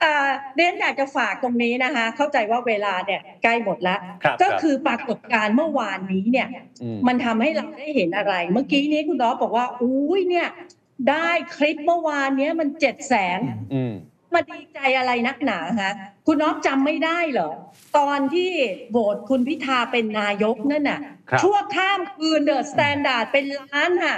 [0.01, 6.49] เอ่อเรียนอยากจะฝากตรงนี้นะคะ เข้าใจว่าเวลาเนี่ยใกล้หมดแล้วครับก็ครับคือปรากฏการณ์เมื่อวานนี้เนี่ย
[6.83, 10.49] อืมมันทำให้เราได้เห็นอะไร เมื่อกี้นี้คุณน้อบอกว่า อุ้ยเนี่ย
[11.11, 13.41] ได้คลิปเมื่อวานเนี้ยมันเจ็ดแสน
[13.75, 13.93] อืม
[14.35, 15.93] มาดีใจอะไรนักหนาฮะ
[16.27, 17.51] คุณน้อจำไม่ได้เหรอ
[17.99, 18.51] ตอนที่
[18.91, 21.01] โหวตคุณพิธาเป็นนายกนั่นน่ะ
[21.31, 24.15] ครับชั่วข้ามคืน THE STANDARD เป็นล้านค่ะ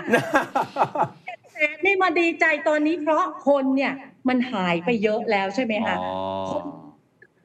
[1.53, 3.93] แสนนี่มาดีใจตอนนี้เพราะคนเนี่ย
[4.29, 5.99] มันหายไปเยอะแล้วใช่ไหมอ๋คะอ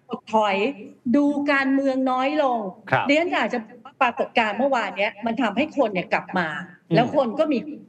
[0.07, 0.55] ถดถอย
[1.15, 2.59] ดูการเมืองน้อยลง
[2.91, 3.59] ครับเรียนอยากจะ
[4.01, 6.47] ปรากฏการณ์เมื่อวานเนี้ยมันทำให้คนเนี่ยกลับมา
[6.89, 7.88] อืมแล้วคนก็มีความห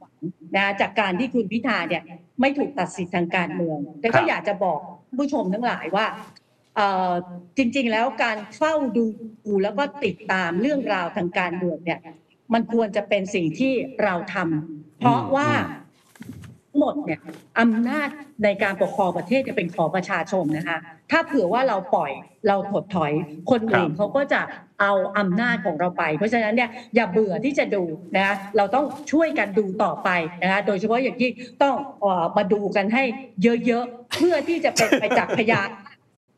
[0.55, 2.03] นะจากการที่คุณพิธาเนี่ย
[2.41, 4.79] ไม่ถูกตัดสิทธิ์ทางการเมือง แต่ก็อยากจะบอก
[5.17, 6.05] ผู้ชมทั้งหลายว่า
[6.75, 7.11] เอ่อ
[7.57, 9.05] จริงๆแล้วการเฝ้าดู
[9.63, 11.99] แล้วก็ติดตามเรื่องราวทางการเมืองเนี่ย
[12.53, 13.73] มันควรจะเป็นสิ่งที่
[14.03, 15.80] เราทำเพราะว่าอืม
[16.79, 17.19] หมดเนี่ย
[17.59, 18.07] อำนาจ
[18.43, 20.77] ในการปกครองประเทศจะเป็นของประชาชนนะคะ
[21.11, 22.11] ถ้าเผื่อว่าเราปล่อย
[22.47, 23.11] เราถดถอย
[23.51, 24.41] คนอื่นเขาก็จะ
[24.81, 27.83] เอาอำนาจของเราไป เพราะฉะนั้นเนี่ยอย่าเบื่อที่จะดู
[28.17, 30.09] นะเราต้องช่วยกันดูต่อไป
[30.43, 33.03] นะคะโดยเฉพาะอย่างยิ่งต้องเอ่อมาดูกันให้
[33.43, 35.69] เยอะๆ เพื่อที่จะเป็นไปจากพยาน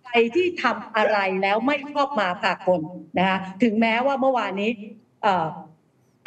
[0.03, 2.81] ใครที่ทำอะไรแล้วไม่ชอบมาพากล
[3.17, 4.69] นะคะถึงแม้ว่าเมื่อวานนี้
[5.23, 5.45] เอ่อ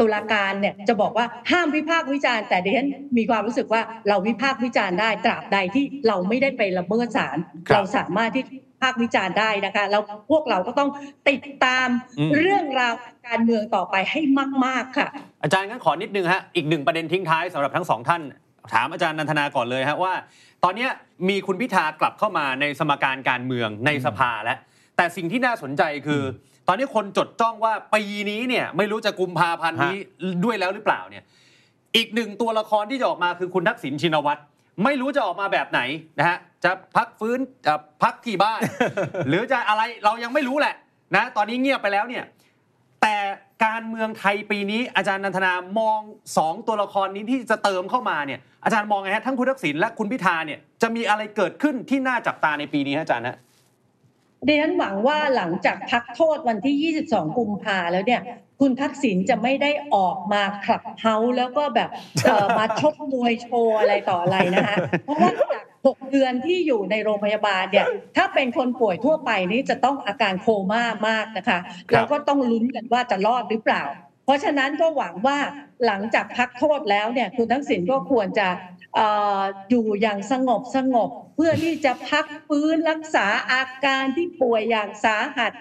[0.01, 7.36] ตุลาการเนี่ยจะบอกว่าห้ามวิพากษ์วิจารณ์แต่ดิฉันมีความรู้สึกว่าเราวิพากษ์วิจารณ์ได้ตราบใดที่เราไม่ได้ไปละเมิดศาล
[7.68, 10.90] ครับเราสามารถที่วิพากษ์วิจารณ์ได้นะคะแล้วพวกเราก็ต้อง
[11.28, 11.88] ติดตาม
[12.18, 12.94] อืมเรื่องราว
[13.28, 14.20] การเมืองต่อไปให้
[14.64, 15.09] มาก ๆ ค่ะ
[15.42, 18.22] อาจารย์งั้นขอนิดนึงฮะอีกหนึ่งประเด็นทิ้งท้ายสำหรับทั้งสองท่าน
[18.74, 20.14] ถามอาจารย์นันทนาก่อนเลยฮะว่า
[20.64, 20.90] ตอนเนี้ย
[21.28, 24.59] มีคุณพิธากลับเข้ามาในสมการการเมืองในสภาแล้ว
[24.97, 26.22] แต่สิ่งที่น่าสนใจคือ
[26.69, 29.97] ตอนนี้คนจดจ้องว่าปีนี้เนี่ยไม่รู้จะกุมภาพันธ์นี้
[30.45, 31.25] ด้วยแล้วหรือเปล่าเนี่ย
[31.97, 34.41] อีกหนึ่งตัวละครที่จะออกมาคือคุณทักษิณชินวัตร
[34.85, 35.81] ไม่รู้จะออกมาแบบไหน
[36.19, 38.61] นะฮะจะพักฟื้นจะพักที่บ้าน
[39.29, 40.75] หรือจะอะไรเรายังไม่รู้แหละ
[41.17, 42.25] นะตอนนี้เงียบไปแล้วเนี่ย
[43.03, 43.17] แต่
[43.64, 46.01] การเมืองไทยปีนี้อาจารย์นันทนามอง
[46.37, 53.37] สองตัวละครนี้ที่จะเติมเข้ามาเนี่ยอาจารย์มองไงฮะทั้งคุณทักษิณและคุณพิธาเนี่ยจะมีอะไรเกิดขึ้นที่น่าจับตาในปีนี้ฮะอาจารย์ฮะ
[54.47, 58.22] ดิฉันหวังว่าหลังจากพักโทษวันที่ 22 กุมภาแล้วเนี่ย
[58.61, 61.90] คุณทักษิณจะไม่ได้ออกมาขลับเฮาแล้วก็แบบ
[62.59, 67.86] มาชกมวยโชว์อะไรต่ออะไรนะคะเพราะว่าจาก6เดือนที่อยู่ในโรงพยาบาลเนี่ย
[68.16, 71.59] ถ้าเป็นคนป่วยทั่วไปนี่จะต้องอาการโคม่ามากนะคะ
[71.92, 73.84] แล้วก็ต้องลุ้นกันว่าจะรอดหรือเปล่า
[74.27, 75.39] เพราะฉะนั้นก็หวังว่า
[75.87, 78.49] หลังจากพักโทษแล้วเนี่ยคุณทักษิณก็ควรจะ
[78.95, 79.07] เอ่
[79.39, 85.53] ออยู่อย่างสงบสงบ เพื่อที่จะพักฟื้นรักษาอาการที่ป่วยอย่างสาหัส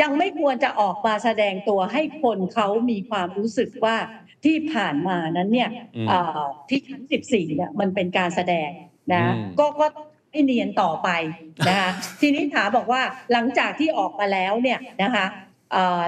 [0.00, 3.96] ยังไม่ควรจะออกมาแสดงตัวให้คนเขามีความรู้สึกว่า
[4.44, 8.70] ที่ผ่านมานั้นเนี่ยอืมเอ่อที่ชั้น14เนี่ยมันเป็นการแสดง
[9.12, 9.86] นะอืมก็ก็
[10.30, 11.08] ให้เนียนต่อไป
[11.68, 11.90] นะคะ
[12.20, 15.49] ทีนี้ถามบอกว่าหลังจากที่ออกมาแล้วเนี่ยนะคะเอ่อ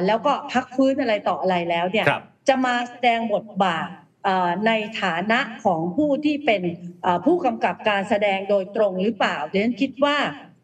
[0.06, 3.88] แล้วก็พักฟื้นอะไรต่ออะไรแล้วเนี่ยครับจะมาแสดงบทบาท
[4.24, 6.62] เอ่อในฐานะของผู้ที่เป็น
[7.02, 10.16] เอ่อผู้กำกับการแสดงโดยตรงหรือเปล่าดิฉันคิดว่า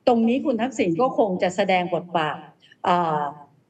[0.06, 2.38] ตรงนี้คุณทักษิณก็คงจะแสดงบทบาท
[2.84, 3.22] เอ่อ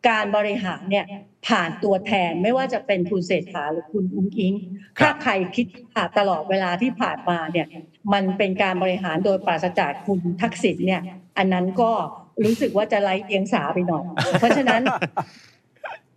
[0.09, 1.07] การบริหารเนี่ย
[1.47, 4.55] ผ่านตัวแทนไม่ว่าจะเป็นคุณเศรษฐาหรือคุณอุ้งอิง
[4.99, 7.67] ครับถ้าใครคิดว่าตลอดเวลาที่ผ่านมาเนี่ย
[8.13, 11.03] มันเป็นการบริหารโดยปราศจากคุณทักษิณเนี่ย
[11.39, 11.93] อันนั้นก็
[12.45, 14.05] รู้สึกว่าจะไร้เดียงสาไปหน่อย
[14.39, 14.83] เพราะฉะนั้น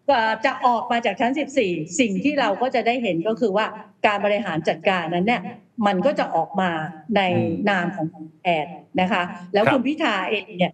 [0.10, 1.32] ก็จะออกมาจากชั้น
[1.64, 3.66] 14 สิ่งที่เราก็จะได้เห็นก็คือว่า
[4.06, 5.42] การบริหารจัดการนั้นเนี่ย
[5.88, 6.72] มันก็จะออกมา
[7.16, 8.08] ในอืมนามของ
[8.44, 8.68] แอน
[9.02, 10.74] นะคะ แล้วครับคุณพิธาเองเนี่ย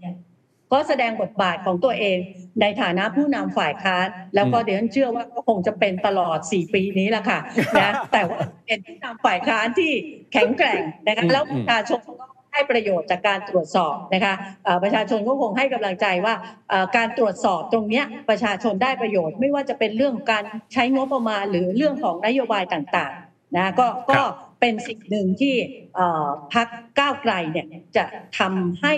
[0.74, 2.18] ก็แสดงบทบาทของตัวเอง
[2.62, 7.40] ในฐานะผู้นำฝ่ายค้าน แล้วก็เดี๋ยวฉันเชื่อว่าก็คงจะเป็นตลอด 4 ปีนี้แหละค่ะ
[7.82, 9.92] นะแต่ว่าเป็นผู้นำฝ่ายค้านที่
[10.34, 12.26] แข็งแกร่งนะคะแล้วประชาชนก็
[12.58, 16.34] ได้ประโยชน์จากการตรวจสอบนะคะเอ่อประชาชนก็คงให้กำลังใจว่า
[16.70, 20.44] เอ่อการตรวจสอบตรงเนี้ยประชาชนได้ประโยชน์ ไม่ว่าจะเป็นเรื่องการ
[20.74, 24.22] ใช้งบประมาณหรือเรื่องของนโยบายต่างๆนะก็ก็
[24.60, 25.56] เป็นสิ่งหนึ่งที่
[25.96, 26.68] เอ่อพัก
[27.00, 28.06] ก้าวไกลเนี่ยจะ
[28.40, 28.94] ทำให้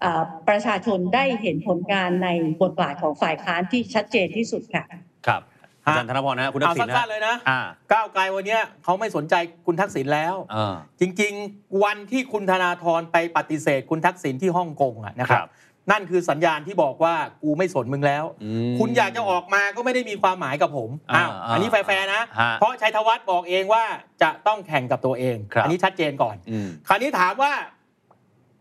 [0.00, 2.28] เอ่อประชาชนได้เห็นผลงานใน
[2.62, 4.84] บทบาทของฝ่ายค้านที่ชัดเจนที่สุดค่ะ
[5.26, 5.42] ครับ
[5.84, 7.60] อาจารย์ธนพรนะฮะคุณทัเอากษิณนะสั้นๆเลยนะอ่า
[7.92, 9.34] ก้าวไกลวันเนี้ยเขาไม่สนใจ
[9.66, 15.50] คุณทักษิณแล้วเออจริงๆวันที่คุณธนาธรไปปฏิเสธ คุณทักษิณที่ฮ่องกงอะนะครัครับบ
[15.90, 23.84] นั่นคือสัญญาณที่บอกว่ากูไม่สนมึงแล้วอืมคุณอยากจะออกมาก็ไม่ได้มีความหมายกับผมอ่าอ้าวอ่าอันนี้แฟร์ๆนะฮะเพราะชัยธวัฒน์บอกเองว่า
[24.22, 27.52] จะต้องแข่งกับตัวเองครับอันี้ชัดเจนก่อนอืมคราวนี้ถามว่า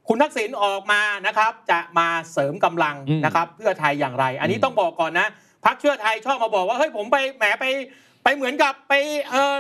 [0.08, 5.28] คุณทักษิณออกมานะครับจะมาเสริมกำลังอืมนะครับเพื่อไทยอย่างไร อันนี้อืมต้องบอกก่อนนะ
[5.66, 7.66] พักเชื่อไทยชอบมาบอกว่าเฮ้ยผมไปแหมไป
[8.24, 8.94] ไปเหมือนกับไป
[9.32, 9.56] เออ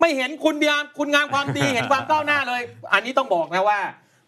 [0.00, 3.80] ไม่เห็นคุณงามคุณงามความดีเห็นความก้าวหน้าเลย อันนี้ต้องบอกนะว่า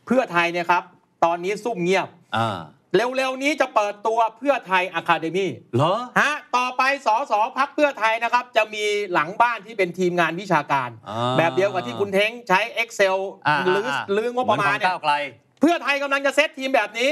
[0.06, 0.82] เพื่อไทยเนี่ยครับ
[1.24, 2.08] ตอนนี้ซุ่มเงียบ
[2.38, 2.58] อ่า
[2.96, 13.18] เร็วๆนี้จะเปิดตัวเพื่อไทยอะคาเดมี่เหรอฮะต่อไปสสพักเพื่อไทยนะครับ จะมีหลังบ้านที่เป็นทีมงานวิชาการอ่าแบบเดียวกับที่คุณเท้งใช้ Excel
[13.48, 15.14] อ่าหรืออ่าหรืองบประมาณเหอนเนี่ขอยงก้าวไกล
[15.60, 17.10] เพื่อไทยกำลังจะเซตทีมแบบนี้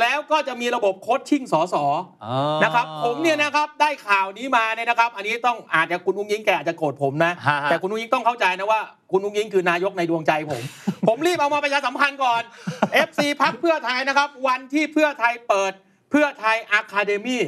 [0.00, 1.76] แล้วก็จะมีระบบโค้ชชิ่งสส
[2.24, 8.80] อ๋อนะครับ ผมเนี่ยนะครับได้ข่าวนี้มาเนี่ยนะครับ อันนี้ต้องอาจจะคุณอุ้งยิงแกอาจจะโกรธผมนะฮะฮะแต่คุณอุ้งยิงต้องเข้าใจนะว่า
[9.10, 10.62] คุณอุ้งยิงคือนายกในดวงใจผม
[11.06, 12.42] ผมรีบเอามาประชาสัมพันธ์ก่อน
[13.08, 15.72] FC พักเพื่อไทยนะครับ วันที่เพื่อไทยเปิด
[16.10, 17.42] เพื่อไทยอะคาเดมี่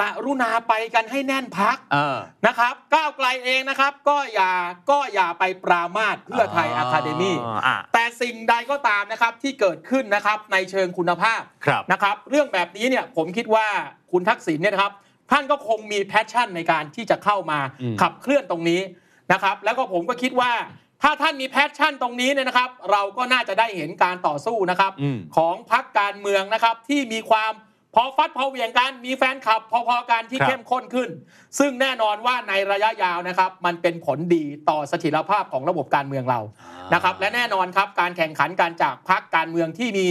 [0.00, 4.52] กรุณาไปกันให้แน่นพักเออนะครับ ก้าวไกลเองนะครับ ก็อย่า
[4.90, 7.36] ก็อย่าไปปรามาสเพื่อไทยอะคาเดมี่
[7.66, 13.66] อ่าแต่สิ่งใดก็ตามนะครับที่เกิดขึ้นนะครับในเชิงคุณภาพครับนะครับ เรื่องแบบนี้เนี่ยผมคิดว่า
[14.12, 14.92] คุณทักษิณเนี่ยนะครับ
[15.30, 18.80] ท่านก็คงมี passion ในการที่จะเข้ามาอืมขับเคลื่อนตรงนี้
[19.32, 20.52] นะครับ แล้วก็ผมก็คิดว่า
[21.02, 27.52] ถ้าท่านมี passion ตรงนี้เนี่ยนะครับ เราก็น่าจะได้เห็นการต่อสู้นะครับอืมของพรรคการเมืองนะครับที่มีความ
[27.98, 31.10] พอฟัดพอเหวี่ยงกันมีแฟนคลับ พอๆกันที่ครับเข้มข้นขึ้น
[31.58, 36.40] ซึ่งแน่นอนว่าในระยะยาวนะครับ มันเป็นผลดีต่อเสถียรภาพของระบบการเมืองเรา
[36.94, 40.06] นะครับ และแน่นอนครับการแข่งขันการจากพักการเมืองที่มี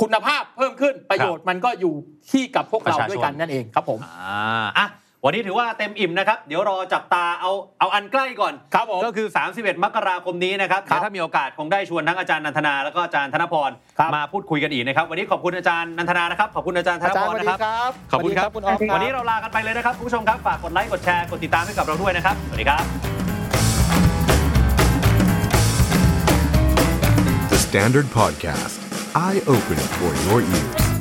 [0.00, 1.94] คุณภาพเพิ่มขึ้นประโยชน์มันก็อยู่
[2.30, 4.86] ที่กับพวกเราประชาชนด้วยกันนั่นเองครับผมอ่าอะ
[5.24, 7.50] วันนี้ถือว่าเต็มอิ่มนะครับ เดี๋ยวรอจับตาเอา
[7.80, 22.84] เอาอันใกล้ก่อนครับผมก็คือ 31 มกราคมนี้นะครับครับเดี๋ยวถ้ามีโอกาสคงได้ชวนทั้งอาจารย์นันทนาแล้วก็อาจารย์ธนพรครับมาพูดคุยกันอีกนะครับ วันนี้ขอบคุณอาจารย์นันทนานะครับขอบคุณอาจารย์ธนอาจารพย์รสวัสนะดีครับครับขอบคุณครับสวัสดีคุณออฟครับวันนี้เราลากันไปเลยนะครับคุณผู้ชมครับฝากกดไลค์กดแชร์กดติดตามให้กับเราด้วยนะครับสวัสดีครับ
[27.52, 28.76] The Standard Podcast,
[29.26, 30.91] eye opening for your ears.